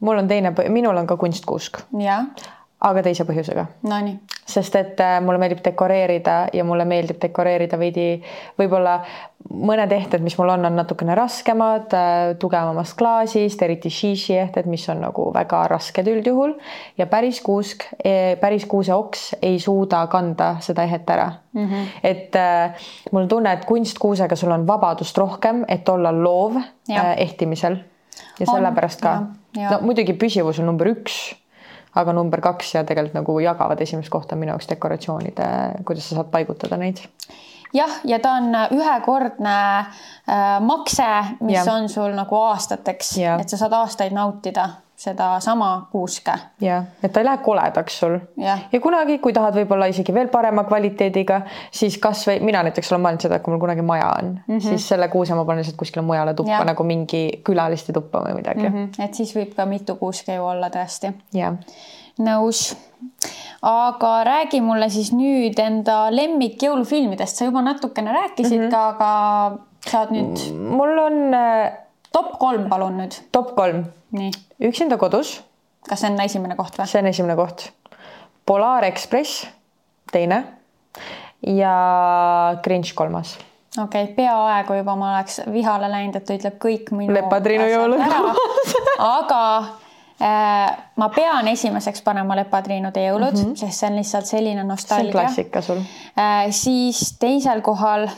[0.00, 1.80] mul on teine, minul on ka kunstkuusk.
[2.78, 3.64] Aga teise põhjusega.
[3.90, 4.18] Nonii.
[4.48, 8.06] sest et äh, mulle meeldib dekoreerida ja mulle meeldib dekoreerida veidi
[8.58, 8.94] võib-olla
[9.48, 14.86] mõned ehted, mis mul on, on natukene raskemad, äh, tugevamast klaasist, eriti šiši ehted, mis
[14.92, 16.54] on nagu väga rasked üldjuhul
[16.98, 21.66] ja päris kuusk, e, päris kuuseoks ei suuda kanda seda ehet ära mm.
[21.66, 21.90] -hmm.
[22.02, 26.56] et äh, mul on tunne, et kunstkuusega sul on vabadust rohkem, et olla loov
[26.88, 27.14] ja.
[27.14, 27.76] ehtimisel
[28.38, 29.18] ja sellepärast ka.
[29.58, 31.37] no muidugi püsivus on number üks
[31.98, 35.46] aga number kaks ja tegelikult nagu jagavad esimest kohta minu jaoks dekoratsioonide,
[35.86, 37.02] kuidas sa saad paigutada neid.
[37.74, 41.08] Jah, ja ta on ühekordne äh, makse,
[41.44, 41.66] mis ja.
[41.74, 46.32] on sul nagu aastateks, et sa saad aastaid nautida sedasama kuuske.
[46.60, 48.16] jah, et ta ei lähe koledaks sul.
[48.36, 51.40] ja kunagi, kui tahad võib-olla isegi veel parema kvaliteediga,
[51.70, 54.64] siis kasvõi mina näiteks olen mõelnud seda, et kui mul kunagi maja on mm, -hmm.
[54.64, 58.66] siis selle kuuse ma panen lihtsalt kuskile mujale tuppa nagu mingi külaliste tuppa või midagi
[58.66, 58.74] mm.
[58.74, 59.04] -hmm.
[59.04, 61.14] et siis võib ka mitu kuuske ju olla tõesti.
[61.32, 61.54] jah.
[62.18, 62.76] nõus.
[63.62, 68.74] aga räägi mulle siis nüüd enda lemmik jõulufilmidest, sa juba natukene rääkisid mm, -hmm.
[68.74, 70.48] aga saad nüüd.
[70.58, 71.87] mul on äh,
[72.18, 73.18] top kolm palun nüüd.
[73.32, 73.84] top kolm.
[74.60, 75.38] üksinda kodus.
[75.88, 76.86] kas see on esimene koht või?
[76.90, 77.70] see on esimene koht.
[78.48, 79.44] Polar Express,
[80.12, 80.42] teine
[81.46, 81.74] ja
[82.64, 83.36] Grinch kolmas
[83.78, 87.14] okei okay,, peaaegu juba ma oleks vihale läinud, et ta ütleb kõik minu.
[87.14, 88.02] lepatriinu jõulud
[89.18, 89.42] aga
[90.18, 93.60] äh, ma pean esimeseks panema lepatriinude jõulud mm, -hmm.
[93.60, 95.04] sest see on lihtsalt selline nostalgia.
[95.04, 95.82] see on klassika sul
[96.16, 96.48] äh,.
[96.50, 98.08] siis teisel kohal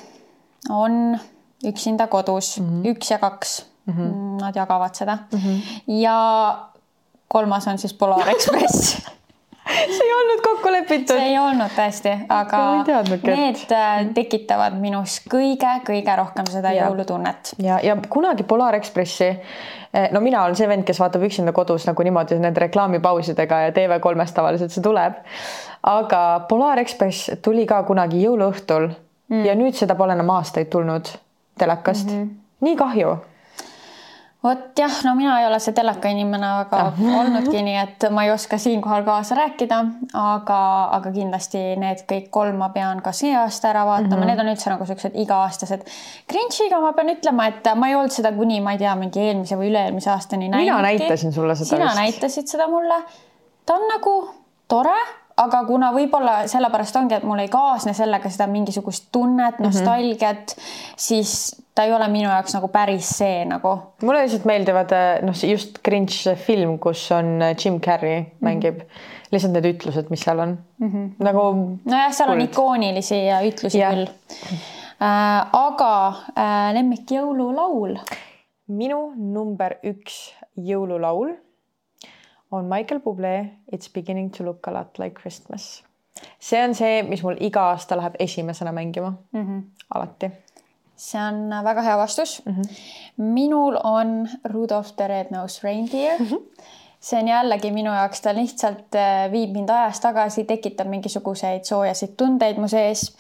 [0.71, 1.19] on
[1.67, 2.95] üksinda kodus mm, -hmm.
[2.95, 3.95] üks ja kaks mm.
[3.95, 4.41] -hmm.
[4.41, 5.39] Nad jagavad seda mm.
[5.39, 5.81] -hmm.
[5.87, 6.59] ja
[7.29, 9.07] kolmas on siis Polar Express
[9.71, 11.17] see ei olnud kokku lepitud.
[11.17, 13.61] see ei olnud tõesti, aga teadnudki, need.
[13.75, 16.89] Äh, tekitavad minus kõige-kõige rohkem seda ja.
[16.89, 17.55] jõulutunnet.
[17.63, 21.87] ja, ja kunagi Polar Ekspressi eh, no mina olen see vend, kes vaatab üksinda kodus
[21.89, 25.23] nagu niimoodi nende reklaamipausidega ja TV3-s tavaliselt see tuleb.
[25.87, 29.45] aga Polar Ekspress tuli ka kunagi jõuluõhtul mm.
[29.47, 31.13] ja nüüd seda pole enam aastaid tulnud
[31.61, 32.23] telekast mm.
[32.23, 32.39] -hmm.
[32.67, 33.19] nii kahju
[34.45, 36.81] vot jah, no mina ei ole see teleka inimene väga
[37.21, 39.81] olnudki, nii et ma ei oska siinkohal kaasa rääkida,
[40.17, 40.61] aga,
[40.97, 44.33] aga kindlasti need kõik kolm ma pean ka see aasta ära vaatama mm, -hmm.
[44.33, 45.85] need on üldse nagu siuksed iga-aastased.
[46.33, 49.61] Grinchiga ma pean ütlema, et ma ei olnud seda kuni ma ei tea, mingi eelmise
[49.61, 50.65] või üle-eelmise aastani näinud.
[50.65, 51.77] mina näitasin sulle seda.
[51.77, 52.01] sina vist.
[52.01, 53.03] näitasid seda mulle.
[53.67, 54.15] ta on nagu
[54.69, 54.97] tore
[55.41, 59.67] aga kuna võib-olla sellepärast ongi, et mul ei kaasne sellega seda mingisugust tunnet, mhm.
[59.69, 60.95] nostalgiat mm, -hmm.
[60.97, 61.35] siis
[61.75, 63.75] ta ei ole minu jaoks nagu päris see nagu.
[64.03, 64.95] mulle lihtsalt meeldivad
[65.27, 69.31] noh, just Grinch film, kus on Jim Carrey mängib mm -hmm.
[69.33, 71.11] lihtsalt need ütlused, mis seal on mm -hmm.
[71.19, 71.45] nagu.
[71.85, 72.41] nojah, seal kuld.
[72.41, 73.21] on ikoonilisi
[73.53, 73.91] ütlusi ja.
[73.91, 74.07] küll
[75.01, 75.47] äh,.
[75.53, 75.93] aga
[76.39, 77.97] äh, lemmik jõululaul?
[78.69, 81.35] minu number üks jõululaul
[82.51, 85.85] on Michael Bublé It's beginning to look a lot like Christmas.
[86.39, 89.47] see on see, mis mul iga aasta läheb esimesena mängima mm.
[89.47, 89.63] -hmm.
[89.95, 90.31] alati.
[90.97, 92.53] see on väga hea vastus mm.
[92.53, 92.65] -hmm.
[93.17, 96.27] minul on Rudolph the Red-Nosed Reindeer mm.
[96.27, 96.41] -hmm
[97.01, 102.17] see on jällegi minu jaoks, ta lihtsalt äh, viib mind ajas tagasi, tekitab mingisuguseid soojasid
[102.17, 103.17] tundeid mu sees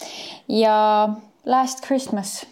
[0.49, 1.09] ja
[1.45, 2.47] Last Christmas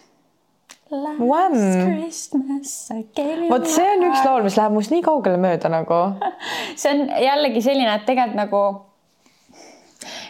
[3.49, 5.99] vot see on üks laul, mis läheb must nii kaugele mööda nagu.
[6.79, 8.63] see on jällegi selline, et tegelikult nagu,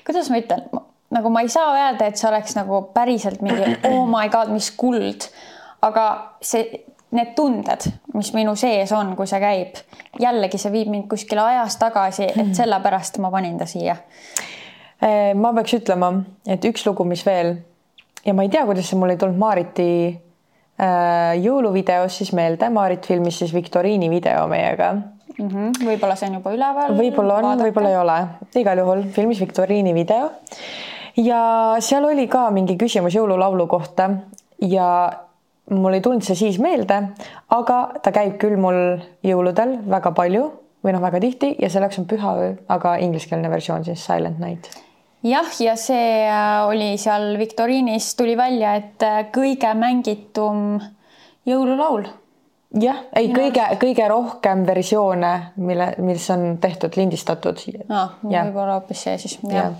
[0.08, 0.68] kuidas ma ütlen,
[1.16, 4.72] nagu ma ei saa öelda, et see oleks nagu päriselt mingi oh my god, mis
[4.78, 5.30] kuld,
[5.86, 6.06] aga
[6.44, 6.84] see,
[7.16, 9.80] need tunded, mis minu sees on, kui see käib,
[10.22, 13.96] jällegi see viib mind kuskile ajas tagasi, et sellepärast ma panin ta siia.
[15.00, 16.12] Eh, ma peaks ütlema,
[16.46, 17.56] et üks lugu, mis veel
[18.26, 19.90] ja ma ei tea, kuidas see mul ei tulnud Maariti
[21.44, 24.94] jõuluvideos siis meelde, Maarit filmis siis viktoriini video meiega
[25.40, 25.86] mm -hmm..
[25.86, 26.98] võib-olla see on juba üleval.
[26.98, 28.18] võib-olla on, võib-olla ei ole,
[28.62, 30.32] igal juhul filmis viktoriini video.
[31.18, 34.10] ja seal oli ka mingi küsimus jõululaulu kohta
[34.62, 35.12] ja
[35.70, 37.02] mul ei tulnud see siis meelde,
[37.50, 40.52] aga ta käib küll mul jõuludel väga palju
[40.84, 44.89] või noh, väga tihti ja selleks on Pühaöö, aga ingliskeelne versioon siis Silent Night
[45.24, 50.80] jah, ja see äh, oli seal viktoriinis tuli välja, et äh, kõige mängitum
[51.48, 52.08] jõululaul.
[52.80, 57.64] jah, ei kõige, kõige rohkem versioone, mille, mis on tehtud, lindistatud.
[57.90, 59.72] võib-olla hoopis see siis, ja.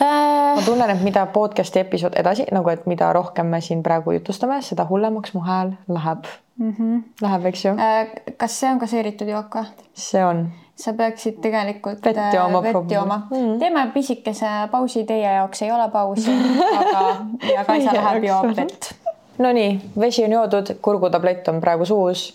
[0.00, 4.60] ma tunnen, et mida podcast'i episood edasi nagu, et mida rohkem me siin praegu jutustame,
[4.62, 6.26] seda hullemaks mu hääl läheb
[6.58, 6.74] mm.
[6.78, 7.02] -hmm.
[7.22, 7.70] Läheb, eks ju.
[7.70, 9.64] Äh, kas see on gaseeritud jook või?
[9.94, 12.62] see on sa peaksid tegelikult vett jooma.
[12.62, 13.58] vett jooma mm..
[13.58, 16.34] teeme pisikese pausi, teie jaoks ei ole pausi,
[16.78, 17.04] aga
[17.54, 18.92] ja Kaisa läheb joob vett.
[19.38, 22.34] Nonii, vesi on joodud, kurgutablett on praegu suus.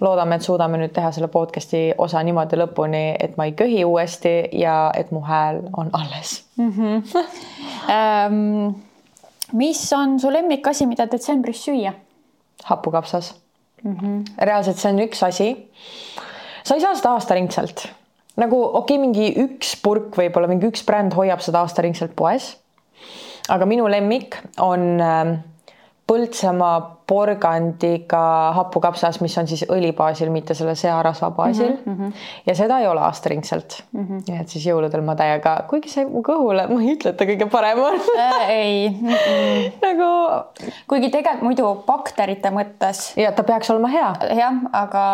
[0.00, 4.32] loodame, et suudame nüüd teha selle podcast'i osa niimoodi lõpuni, et ma ei köhi uuesti
[4.58, 6.72] ja et mu hääl on alles mm.
[6.72, 7.26] -hmm.
[7.90, 8.74] Um,
[9.52, 11.92] mis on su lemmikasi, mida detsembris süüa?
[12.64, 13.34] hapukapsas
[13.82, 13.96] mm.
[13.96, 14.24] -hmm.
[14.38, 15.70] reaalselt see on üks asi
[16.64, 17.88] sa ei saa seda aastaringselt
[18.40, 22.54] nagu okei okay,, mingi üks purk, võib-olla mingi üks bränd hoiab seda aastaringselt poes.
[23.50, 25.38] aga minu lemmik on ähm,
[26.10, 28.20] Põltsamaa porgandiga
[28.56, 31.92] hapukapsas, mis on siis õli baasil, mitte selle searasva baasil mm.
[31.94, 32.24] -hmm.
[32.48, 34.06] ja seda ei ole aastaringselt mm.
[34.06, 34.24] -hmm.
[34.26, 37.28] nii et siis jõuludel ma täiega, kuigi see mu kõhule, ma ei ütle, et ta
[37.30, 38.50] kõige parem on äh,.
[38.50, 39.06] ei mm.
[39.06, 39.70] -mm.
[39.86, 40.10] nagu.
[40.90, 43.12] kuigi tegelikult muidu bakterite mõttes.
[43.16, 44.10] ja ta peaks olema hea.
[44.34, 45.06] jah, aga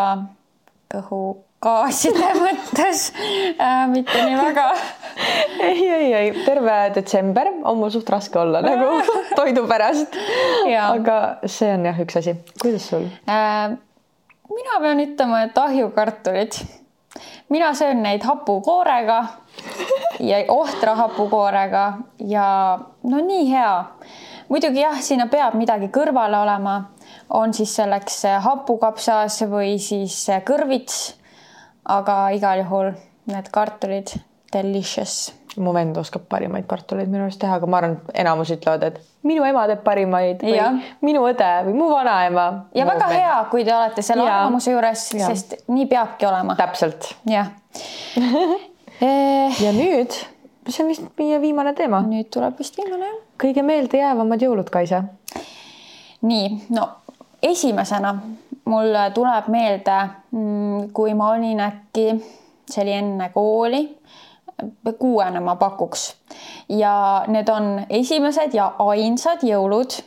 [1.04, 4.66] kõhugaaside mõttes äh, mitte nii väga.
[5.60, 9.00] ei, ei, ei terve detsember on mul suht raske olla nagu
[9.38, 10.16] toidu pärast.
[10.82, 12.36] aga see on jah üks asi.
[12.62, 13.76] kuidas sul äh,?
[14.56, 16.60] mina pean ütlema, et ahjukartulid.
[17.48, 19.24] mina söön neid hapukoorega
[20.20, 21.86] ja ohtra hapukoorega
[22.18, 22.46] ja
[23.02, 23.74] no nii hea
[24.48, 26.76] muidugi jah, sinna peab midagi kõrvale olema,
[27.30, 31.14] on siis selleks hapukapsas või siis kõrvits.
[31.84, 32.92] aga igal juhul
[33.26, 34.14] need kartulid,
[34.52, 39.26] delicious mu vend oskab parimaid kartuleid minu arust teha, aga ma arvan, enamus ütlevad, et
[39.26, 40.68] minu ema teeb parimaid või ja.
[41.04, 42.46] minu õde või mu vanaema.
[42.76, 43.20] ja väga vend.
[43.20, 46.56] hea, kui te olete selle arvamuse juures, sest nii peabki olema.
[46.58, 47.10] täpselt.
[47.30, 47.52] jah
[49.64, 50.18] ja nüüd,
[50.68, 52.02] see on vist meie viimane teema.
[52.06, 53.18] nüüd tuleb vist viimane jah.
[53.46, 55.04] kõige meeldejäävamad jõulud, Kaisa.
[56.26, 56.88] nii, no
[57.42, 58.14] esimesena
[58.64, 59.98] mul tuleb meelde,
[60.30, 62.08] mm, kui ma olin äkki,
[62.70, 63.82] see oli enne kooli
[64.98, 66.14] kuuene ma pakuks.
[66.68, 70.00] ja need on esimesed ja ainsad jõulud,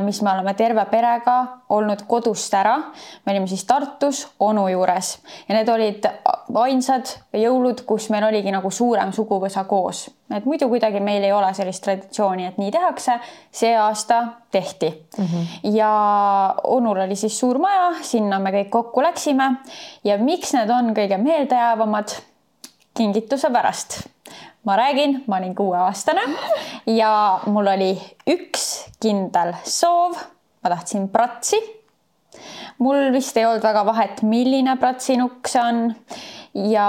[0.00, 1.36] mis me oleme terve perega
[1.74, 2.76] olnud kodust ära.
[3.26, 5.18] me olime siis Tartus onu juures
[5.48, 6.06] ja need olid
[6.62, 10.10] ainsad jõulud, kus meil oligi nagu suurem suguvõsa koos.
[10.34, 13.18] et muidu kuidagi meil ei ole sellist traditsiooni, et nii tehakse.
[13.50, 15.24] see aasta tehti mm.
[15.24, 15.74] -hmm.
[15.76, 19.56] ja onul oli siis suur maja, sinna me kõik kokku läksime
[20.04, 22.14] ja miks need on kõige meeldejäävamad
[22.94, 24.13] kingituse pärast.
[24.64, 26.22] Ma räägin, ma olin kuueaastane
[26.86, 27.92] ja mul oli
[28.30, 30.16] üks kindel soov.
[30.62, 31.60] ma tahtsin pratsi.
[32.78, 35.94] mul vist ei olnud väga vahet, milline pratsinukk see on.
[36.54, 36.88] ja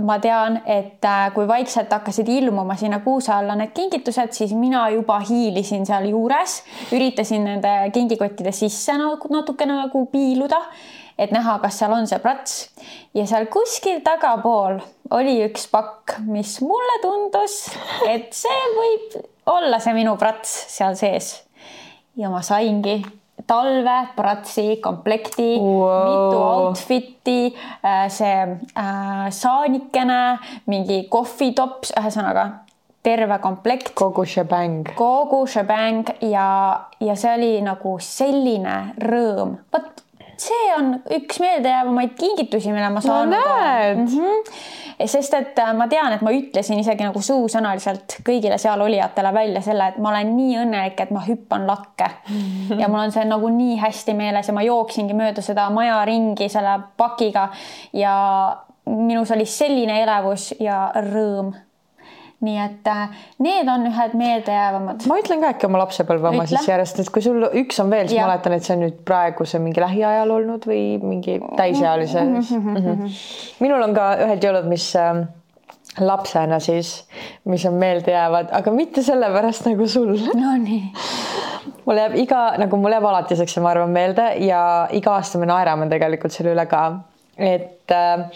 [0.00, 4.88] ma tean, et äh, kui vaikselt hakkasid ilmuma sinna kuuse alla need kingitused, siis mina
[4.92, 6.60] juba hiilisin seal juures,
[6.92, 10.60] üritasin nende kingikottide sisse nagu natukene nagu piiluda
[11.18, 12.56] et näha, kas seal on see prats
[13.16, 14.78] ja seal kuskil tagapool
[15.10, 17.58] oli üks pakk, mis mulle tundus,
[18.08, 19.20] et see võib
[19.52, 21.34] olla see minu prats seal sees.
[22.16, 23.00] ja ma saingi
[23.46, 27.40] talve pratsi komplekti wow., mitu outfit'i,
[27.84, 30.22] äh, see äh, saanikene,
[30.66, 32.46] mingi kohvitops, ühesõnaga
[33.06, 33.92] terve komplekt.
[33.94, 34.88] kogu shebang.
[34.96, 36.48] kogu shebang ja,
[37.00, 40.05] ja see oli nagu selline rõõm, vot
[40.40, 43.42] see on üks meeldejäävamaid kingitusi, mille ma saanud no,
[43.96, 44.06] mm.
[44.06, 45.06] -hmm.
[45.06, 49.62] sest et äh, ma tean, et ma ütlesin isegi nagu suusõnaliselt kõigile seal olijatele välja
[49.64, 52.36] selle, et ma olen nii õnnelik, et ma hüppan lakke mm.
[52.36, 52.80] -hmm.
[52.80, 56.48] ja mul on see nagu nii hästi meeles ja ma jooksingi mööda seda maja ringi
[56.48, 57.48] selle pakiga
[57.92, 58.16] ja
[58.86, 61.54] minus oli selline elevus ja rõõm
[62.44, 65.06] nii et äh, need on ühed meeldejäävamad.
[65.08, 68.10] ma ütlen ka äkki oma lapsepõlve oma siis järjest, et kui sul üks on veel,
[68.10, 68.26] siis ja.
[68.28, 72.36] mäletan, et see on nüüd praeguse mingi lähiajal olnud või mingi täisealise mm.
[72.44, 72.76] -hmm.
[72.76, 73.16] Mm -hmm.
[73.64, 75.24] minul on ka ühed jõulud, mis äh,
[76.00, 77.08] lapsena siis,
[77.44, 80.12] mis on meeldejäävad, aga mitte sellepärast nagu sul.
[80.34, 80.82] Nonii.
[81.86, 85.88] mul jääb iga, nagu mul jääb alatiseks, ma arvan, meelde ja iga aasta me naerame
[85.88, 86.82] tegelikult selle üle ka,
[87.38, 88.28] et äh,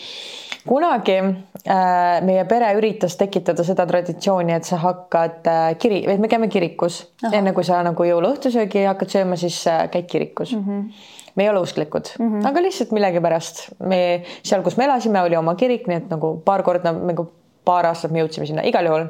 [0.66, 6.28] kunagi äh, meie pere üritas tekitada seda traditsiooni, et sa hakkad äh, kiri, et me
[6.28, 7.02] käime kirikus,
[7.32, 10.68] enne kui sa nagu jõuluõhtusöögi hakkad sööma, siis äh, käid kirikus mm.
[10.68, 12.46] -hmm me ei ole usklikud mm, -hmm.
[12.48, 16.62] aga lihtsalt millegipärast me seal, kus me elasime, oli oma kirik, nii et nagu paar
[16.66, 17.28] korda nagu
[17.64, 19.06] paar aastat me jõudsime sinna, igal juhul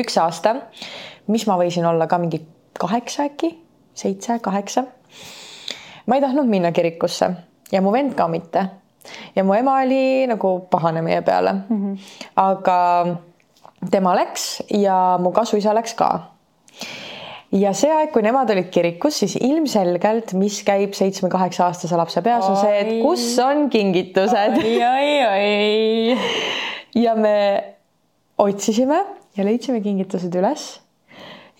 [0.00, 0.56] üks aasta,
[1.26, 2.40] mis ma võisin olla ka mingi
[2.80, 3.52] kaheksa äkki,
[3.94, 4.84] seitse, kaheksa.
[6.06, 7.30] ma ei tahtnud minna kirikusse
[7.72, 8.66] ja mu vend ka mitte
[9.36, 11.76] ja mu ema oli nagu pahane meie peale mm.
[11.76, 11.98] -hmm.
[12.36, 12.78] aga
[13.90, 16.10] tema läks ja mu kasuisa läks ka.
[17.52, 22.48] ja see aeg, kui nemad olid kirikus, siis ilmselgelt, mis käib seitsme-kaheksa aastase lapse peas,
[22.48, 24.58] on see, et kus on kingitused.
[27.04, 27.36] ja me
[28.38, 28.98] otsisime
[29.36, 30.80] ja leidsime kingitused üles.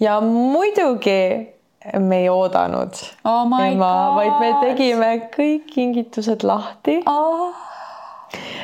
[0.01, 1.56] ja muidugi
[1.99, 7.55] me ei oodanud oh ema, vaid me tegime kõik kingitused lahti oh.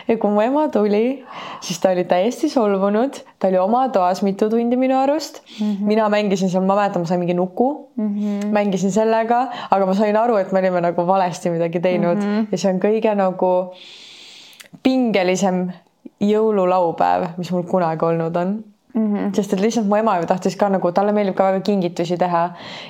[0.09, 1.23] ja kui mu ema tuli,
[1.63, 5.67] siis ta oli täiesti solvunud, ta oli oma toas mitu tundi minu arust mm.
[5.67, 5.93] -hmm.
[5.93, 8.51] mina mängisin seal, ma mäletan, ma sain mingi nuku mm, -hmm.
[8.53, 12.47] mängisin sellega, aga ma sain aru, et me olime nagu valesti midagi teinud mm -hmm.
[12.53, 13.73] ja see on kõige nagu
[14.83, 15.71] pingelisem
[16.21, 18.63] jõululaupäev, mis mul kunagi olnud on
[18.95, 19.35] Mm -hmm.
[19.35, 22.43] sest et lihtsalt mu ema ju tahtis ka nagu, talle meeldib ka väga kingitusi teha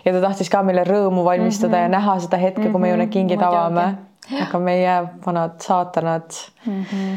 [0.05, 1.92] ja ta tahtis ka meile rõõmu valmistada mm -hmm.
[1.92, 3.12] ja näha seda hetke, kui me ju need mhm.
[3.12, 3.94] kingid avame.
[4.42, 6.30] aga meie vanad saatanad
[6.66, 6.84] mm.
[6.84, 7.16] -hmm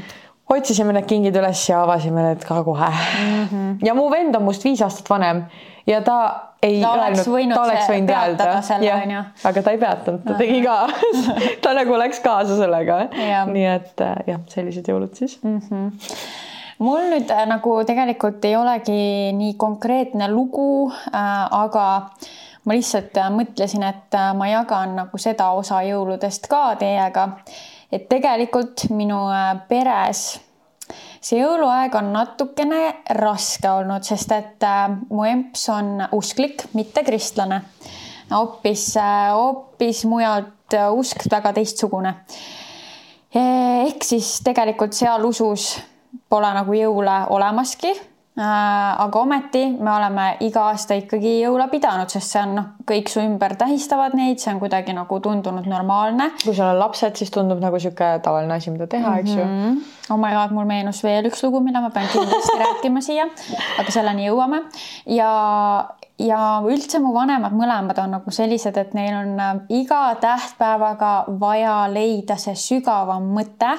[0.49, 3.45] otsisime need kingid üles ja avasime need ka kohe mm.
[3.45, 3.85] -hmm.
[3.85, 5.43] ja mu vend on must viis aastat vanem
[5.87, 6.17] ja ta
[6.63, 8.49] ei ta öelnud, ta oleks võinud öelda,
[9.43, 10.77] aga ta ei peatanud, ta tegi ka
[11.63, 12.99] ta nagu läks kaasa sellega.
[13.51, 15.59] nii et äh, jah, sellised jõulud siis mm.
[15.59, 16.44] -hmm
[16.79, 21.85] mul nüüd äh, nagu tegelikult ei olegi nii konkreetne lugu äh,, aga
[22.65, 27.29] ma lihtsalt äh, mõtlesin, et äh, ma jagan nagu seda osa jõuludest ka teiega.
[27.91, 29.21] et tegelikult minu
[29.69, 30.25] peres
[31.23, 32.81] see jõuluaeg on natukene
[33.17, 34.65] raske olnud, sest et
[35.09, 37.61] mu emps on usklik, mitte kristlane.
[38.29, 38.91] hoopis,
[39.33, 42.13] hoopis mujalt usk väga teistsugune.
[43.33, 45.77] ehk siis tegelikult seal usus
[46.29, 47.93] pole nagu jõule olemaski
[48.35, 48.43] Äh,
[48.99, 53.21] aga ometi me oleme iga aasta ikkagi jõule pidanud, sest see on noh, kõik su
[53.23, 56.33] ümber tähistavad neid, see on kuidagi nagu tundunud normaalne.
[56.41, 59.61] kui sul on lapsed, siis tundub nagu sihuke tavaline asi, mida teha, eks ju mm.
[59.61, 59.77] -hmm.
[60.11, 63.29] oh my god, mul meenus veel üks lugu, mille ma pean kindlasti rääkima siia,
[63.79, 64.65] aga selleni jõuame
[65.15, 65.31] ja
[66.19, 69.51] ja üldse mu vanemad mõlemad on nagu sellised, et neil on äh,
[69.81, 71.11] iga tähtpäevaga
[71.41, 73.73] vaja leida see sügavam mõte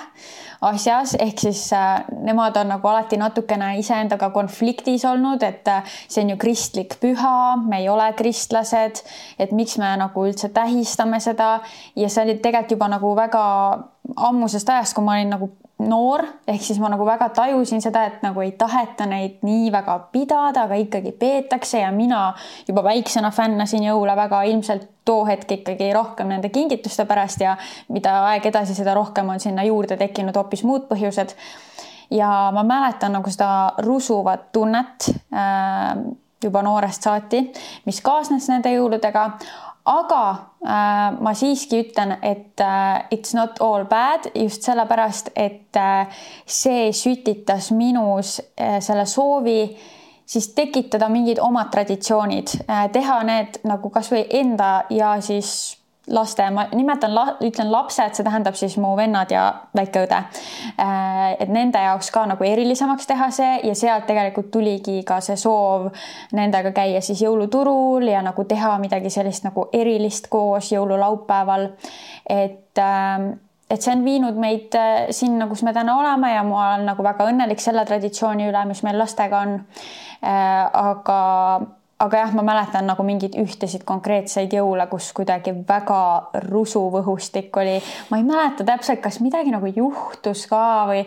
[0.66, 6.26] asjas, ehk siis äh, nemad on nagu alati natukene iseendaga konfliktis olnud, et äh, see
[6.26, 9.02] on ju kristlik püha, me ei ole kristlased,
[9.38, 11.60] et miks me nagu üldse tähistame seda.
[11.96, 13.44] Ja see oli tegelikult juba nagu väga
[14.16, 18.22] ammusest ajast, kui ma olin nagu noor, ehk siis ma nagu väga tajusin seda, et
[18.24, 22.30] nagu ei taheta neid nii väga pidada, aga ikkagi peetakse ja mina
[22.68, 27.56] juba väiksena fännasin jõule väga ilmselt too hetk ikkagi rohkem nende kingituste pärast ja
[27.92, 31.36] mida aeg edasi, seda rohkem on sinna juurde tekkinud hoopis muud põhjused.
[32.10, 35.92] ja ma mäletan nagu seda rusuvat tunnet äh,
[36.42, 37.42] juba noorest saati,
[37.84, 39.30] mis kaasnes nende jõuludega
[39.86, 40.22] aga
[40.66, 46.06] äh, ma siiski ütlen, et äh, it's not all bad just sellepärast, et äh,
[46.46, 49.76] see sütitas minus äh, selle soovi
[50.26, 55.75] siis tekitada mingid omad traditsioonid äh,, teha need nagu kasvõi enda ja siis
[56.06, 59.46] laste, ma nimetan, ütlen lapsed, see tähendab siis mu vennad ja
[59.76, 60.20] väikeõde.
[60.78, 65.38] Äh, et nende jaoks ka nagu erilisemaks teha see ja sealt tegelikult tuligi ka see
[65.40, 65.88] soov
[66.36, 71.70] nendega käia siis jõuluturul ja nagu teha midagi sellist nagu erilist koos jõululaupäeval.
[72.30, 73.32] et ähm,
[73.70, 77.02] et see on viinud meid äh, sinna, kus me täna oleme ja ma olen nagu
[77.02, 79.58] väga õnnelik selle traditsiooni üle, mis meil lastega on.
[80.22, 81.18] Äh, aga
[81.98, 86.00] aga jah, ma mäletan nagu mingeid ühtesid konkreetseid jõule, kus kuidagi väga
[86.44, 87.78] rusuv õhustik oli.
[88.10, 91.06] ma ei mäleta täpselt, kas midagi nagu juhtus ka või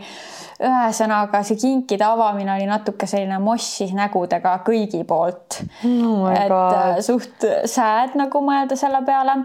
[0.59, 6.25] ühesõnaga see kinkide avamine oli natuke selline mossis nägudega kõigi poolt oh.
[6.33, 9.37] et äh, suht sad nagu mõelda selle peale.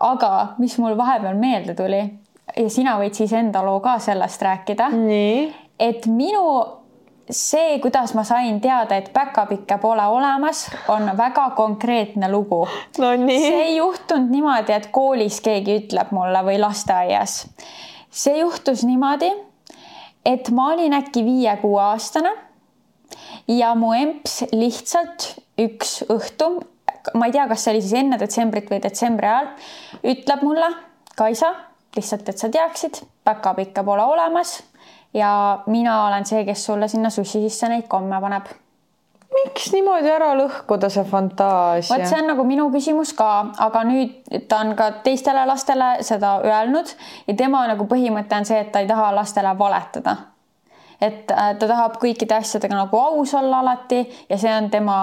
[0.00, 2.00] aga mis mul vahepeal meelde tuli
[2.56, 4.88] ja sina võid siis enda loo ka sellest rääkida.
[5.78, 6.46] et minu
[7.30, 12.62] see, kuidas ma sain teada, et päkapikke pole olemas, on väga konkreetne lugu
[12.98, 13.10] no,.
[13.26, 17.46] see ei juhtunud niimoodi, et koolis keegi ütleb mulle või lasteaias.
[18.10, 19.30] see juhtus niimoodi,
[20.26, 22.32] et ma olin äkki viie-kuueaastane
[23.48, 26.50] ja mu emps lihtsalt üks õhtu,
[27.14, 29.54] ma ei tea, kas see oli siis enne detsembrit või detsembri ajal,
[30.14, 30.74] ütleb mulle,
[31.16, 31.48] Kaisa,
[31.96, 34.58] lihtsalt, et sa teaksid, päkapikke pole olemas
[35.16, 35.32] ja
[35.66, 38.52] mina olen see, kes sulle sinna sussi sisse neid komme paneb.
[39.36, 41.96] miks niimoodi ära lõhkuda see fantaasia?
[41.96, 43.30] vot see on nagu minu küsimus ka,
[43.66, 46.94] aga nüüd ta on ka teistele lastele seda öelnud
[47.26, 50.16] ja tema nagu põhimõte on see, et ta ei taha lastele valetada
[51.00, 54.96] et äh, ta tahab kõikide asjadega nagu aus olla alati ja see on tema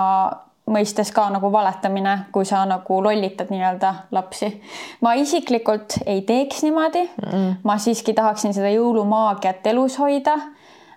[0.69, 4.61] mõistes ka nagu valetamine, kui sa nagu lollitad nii-öelda lapsi.
[5.01, 7.31] ma isiklikult ei teeks niimoodi mm.
[7.31, 7.55] -mm.
[7.63, 10.37] ma siiski tahaksin seda jõulumaagiat elus hoida.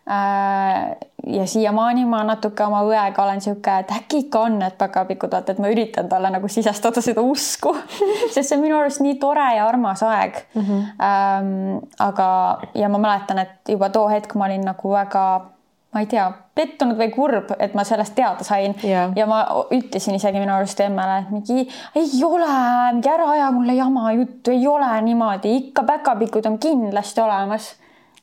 [0.07, 0.97] Äh,
[1.27, 5.53] ja siiamaani ma natuke oma õega olen sihuke, et äkki ikka on need päkapikud, vaata,
[5.53, 7.75] et ma üritan talle nagu sisestada seda usku
[8.35, 10.63] sest see on minu arust nii tore ja armas aeg mm.
[10.63, 10.85] -hmm.
[11.09, 15.56] Ähm, aga, ja ma mäletan, et juba too hetk ma olin nagu väga
[15.97, 16.27] ma ei tea,
[16.57, 19.15] pettunud või kurb, et ma sellest teada sain yeah.
[19.17, 19.41] ja ma
[19.73, 21.65] ütlesin isegi minu arust emmele, et mingi
[21.97, 22.53] ei ole,
[22.99, 27.73] mingi ära aja mulle jama juttu, ei ole niimoodi, ikka päkapikud on kindlasti olemas.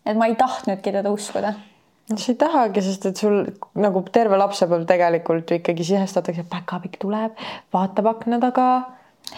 [0.05, 1.55] et ma ei tahtnudki teda uskuda
[2.11, 3.41] no sa ei tahagi, sest et sul
[3.79, 8.69] nagu terve lapsepõlv tegelikult ikkagi sisestatakse, päkapikk tuleb, vaatab akna taga.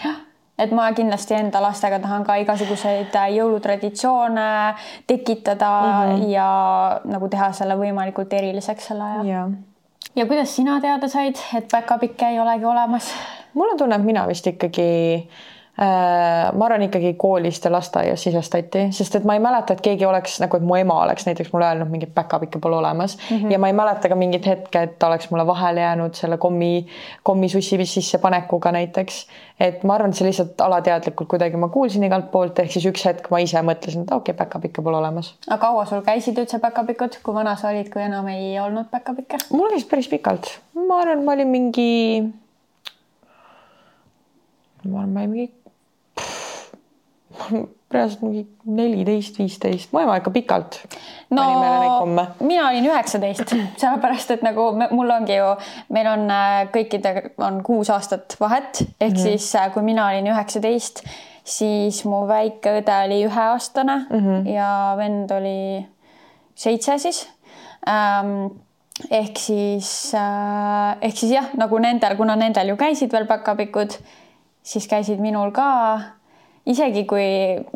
[0.02, 0.25] jah
[0.58, 4.74] et ma kindlasti enda lastega tahan ka igasuguseid äh, jõulutraditsioone
[5.06, 6.28] tekitada mm -hmm.
[6.30, 9.24] ja nagu teha selle võimalikult eriliseks selle aja.
[9.24, 9.48] ja,
[10.16, 13.12] ja kuidas sina teada said, et päkapikke ei olegi olemas?
[13.54, 18.86] mul on tunne, et mina vist ikkagi Äh, ma arvan ikkagi koolist ja lasteaias sisestati,
[18.96, 21.66] sest et ma ei mäleta, et keegi oleks nagu, et mu ema oleks näiteks mulle
[21.68, 23.52] öelnud, mingit päkapikke pole olemas mm -hmm.
[23.52, 26.86] ja ma ei mäleta ka mingit hetke, et ta oleks mulle vahele jäänud selle kommi,
[27.22, 29.26] kommisussi sissepanekuga näiteks.
[29.60, 33.04] et ma arvan, et see lihtsalt alateadlikult kuidagi ma kuulsin igalt poolt, ehk siis üks
[33.04, 35.34] hetk ma ise mõtlesin, et okei okay,, päkapikke pole olemas.
[35.48, 39.36] aga kaua sul käisid üldse päkapikud, kui vana sa olid, kui enam ei olnud päkapikke?
[39.52, 40.58] mul käis päris pikalt,
[40.88, 42.32] ma arvan, ma olin mingi
[44.84, 45.65] ma arvan, ma olin mingi
[47.92, 48.42] reaalselt mingi
[48.76, 50.78] neliteist, viisteist, mu ema ikka pikalt
[51.30, 51.44] no
[52.40, 55.52] mina olin üheksateist, sellepärast et nagu me, mul ongi ju,
[55.94, 59.22] meil on äh, kõikidega on kuus aastat vahet, ehk mm -hmm.
[59.22, 61.04] siis äh, kui mina olin üheksateist,
[61.46, 64.48] siis mu väike õde oli üheaastane mm -hmm.
[64.50, 65.86] ja vend oli
[66.54, 67.28] seitse siis
[67.88, 68.50] ähm,
[69.10, 73.98] ehk siis äh,, ehk siis jah, nagu nendel, kuna nendel ju käisid veel päkapikud,
[74.62, 76.00] siis käisid minul ka
[76.66, 77.26] isegi kui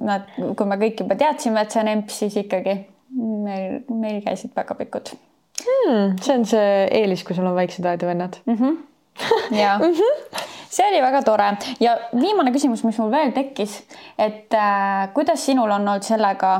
[0.05, 2.76] nad, kui me kõik juba teadsime, et see on emps, siis ikkagi
[3.16, 6.16] meil, meil käisid päkapikud hmm,.
[6.22, 8.57] see on see eelis, kui sul on väiksed õed ja vennad mm.
[8.57, 9.57] -hmm.
[9.57, 10.43] ja -hmm.
[10.68, 13.82] see oli väga tore ja viimane küsimus, mis mul veel tekkis,
[14.18, 16.55] et äh, kuidas sinul on olnud sellega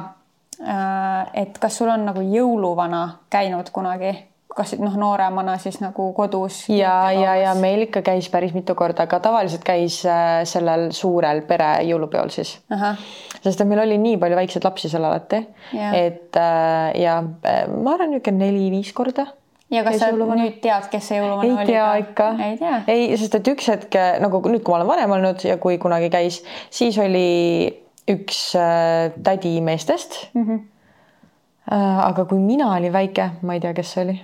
[0.61, 4.30] äh,, et kas sul on nagu jõuluvana käinud kunagi?
[4.61, 6.62] Kas noh, nooremana siis nagu kodus?
[6.72, 11.42] ja, ja, ja meil ikka käis päris mitu korda, aga tavaliselt käis äh, sellel suurel
[11.48, 12.56] pere jõulupeol siis.
[13.40, 15.42] sest et meil oli nii palju väikseid lapsi seal alati,
[15.74, 19.26] et äh, ja äh, ma arvan, niisugune neli-viis korda
[19.70, 20.44] ja kas sa jõuluvana?
[20.44, 21.68] nüüd tead, kes see jõuluvana ei oli?
[21.72, 22.32] tea ikka.
[22.46, 22.80] ei tea?
[22.90, 26.11] ei, sest et üks hetk nagu nüüd, kui ma olen vanem olnud ja kui kunagi
[26.12, 26.42] käis,
[26.74, 27.30] siis oli
[28.11, 30.44] üks äh, tädi meestest mm.
[30.44, 30.66] -hmm.
[31.72, 34.14] Äh, aga kui mina olin väike, ma ei tea, kes see oli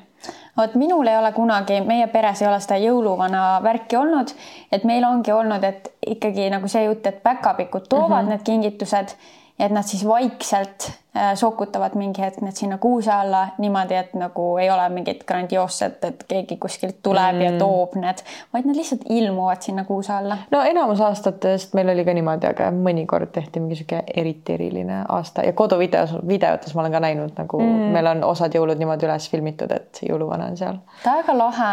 [0.56, 4.32] vot minul ei ole kunagi, meie peres ei ole seda jõuluvana värki olnud,
[4.72, 8.30] et meil ongi olnud, et ikkagi nagu see jutt, et päkapikud toovad mm -hmm.
[8.30, 9.16] need kingitused
[9.58, 10.90] et nad siis vaikselt
[11.34, 16.24] sokutavad mingi hetk need sinna kuuse alla niimoodi, et nagu ei ole mingit grandioosset, et
[16.28, 17.44] keegi kuskilt tuleb mm.
[17.44, 18.22] ja toob need,
[18.54, 20.38] vaid nad lihtsalt ilmuvad sinna kuuse alla.
[20.50, 25.46] no enamus aastatest meil oli ka niimoodi, aga mõnikord tehti mingi sihuke eriti eriline aasta
[25.46, 27.94] ja koduvideos, videotes ma olen ka näinud nagu mm.
[27.96, 30.82] meil on osad jõulud niimoodi üles filmitud, et jõuluvana on seal.
[31.04, 31.72] väga lahe.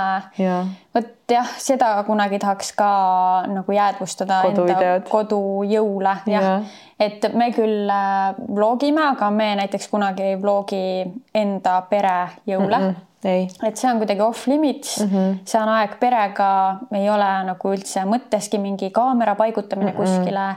[0.95, 2.89] vot jah, seda kunagi tahaks ka
[3.49, 6.41] nagu jäädvustada enda kodujõule jah ja.
[6.41, 6.57] ja.,
[7.03, 10.85] et me küll äh, vlogime, aga me näiteks kunagi ei vlogi
[11.35, 12.93] enda pere jõule mm.
[12.93, 13.47] -mm ei.
[13.63, 15.35] et see on kuidagi off limits mm, -hmm.
[15.45, 16.49] see on aeg perega,
[16.91, 20.01] ei ole nagu üldse mõtteski mingi kaamera paigutamine mm -hmm.
[20.01, 20.47] kuskile.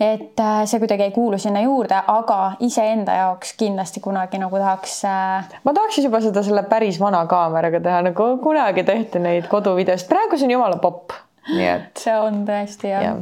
[0.00, 5.04] et äh, see kuidagi ei kuulu sinna juurde, aga iseenda jaoks kindlasti kunagi nagu tahaks
[5.04, 5.44] äh....
[5.64, 10.08] ma tahaks siis juba seda selle päris vana kaameraga teha, nagu kunagi tehti neid koduvideosid,
[10.08, 11.10] praegu see on jumala popp,
[11.48, 11.90] nii et.
[11.98, 13.16] see on tõesti jah ja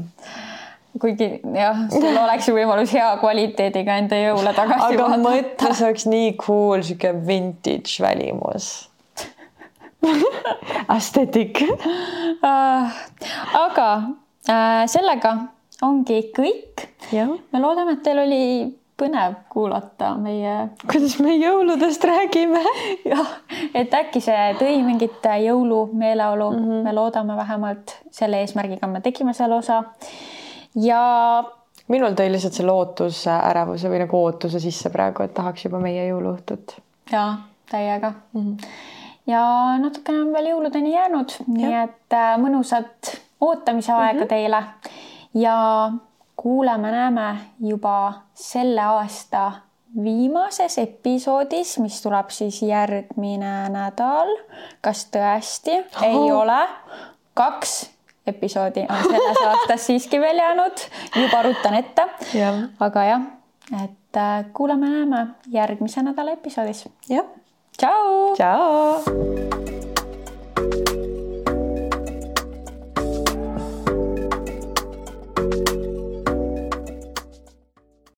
[1.01, 5.25] kuigi jah, sul oleks ju võimalus hea kvaliteediga enda jõule tagasi aga vaadata.
[5.25, 8.71] mõtle, see oleks nii cool, sihuke vintage välimus
[10.95, 12.99] Aesthetic uh,.
[13.59, 15.37] aga uh, sellega
[15.83, 16.89] ongi kõik.
[17.13, 18.43] me loodame, et teil oli
[18.99, 20.55] põnev kuulata meie.
[20.89, 22.63] kuidas me jõuludest räägime
[23.13, 23.37] jah,
[23.75, 26.83] et äkki see tõi mingit jõulumeeleolu mm, -hmm.
[26.89, 29.85] me loodame vähemalt selle eesmärgiga me tegime selle osa
[30.75, 31.45] ja
[31.89, 36.09] minul tõi lihtsalt selle ootuse, ärevuse või nagu ootuse sisse praegu, et tahaks juba meie
[36.09, 36.77] jõuluõhtut.
[37.13, 37.39] ja
[37.71, 38.41] täiega mm.
[38.41, 38.57] -hmm.
[39.27, 39.45] ja
[39.79, 44.29] natukene on veel jõuludeni jäänud, nii et äh, mõnusat ootamise aega mm -hmm.
[44.29, 44.65] teile
[45.35, 45.91] ja
[46.37, 49.53] kuuleme-näeme juba selle aasta
[50.03, 54.29] viimases episoodis, mis tuleb siis järgmine nädal.
[54.81, 56.03] kas tõesti oh.
[56.03, 56.69] ei ole
[57.35, 57.91] kaks
[58.29, 60.77] episoodi on selles aastas siiski veel jäänud,
[61.23, 62.03] juba ruttan ette.
[62.81, 63.23] aga jah,
[63.85, 66.89] et äh, kuuleme-näeme järgmise nädala episoodis.
[67.09, 67.27] jah.
[67.79, 68.35] tšau.
[68.37, 69.89] tšau.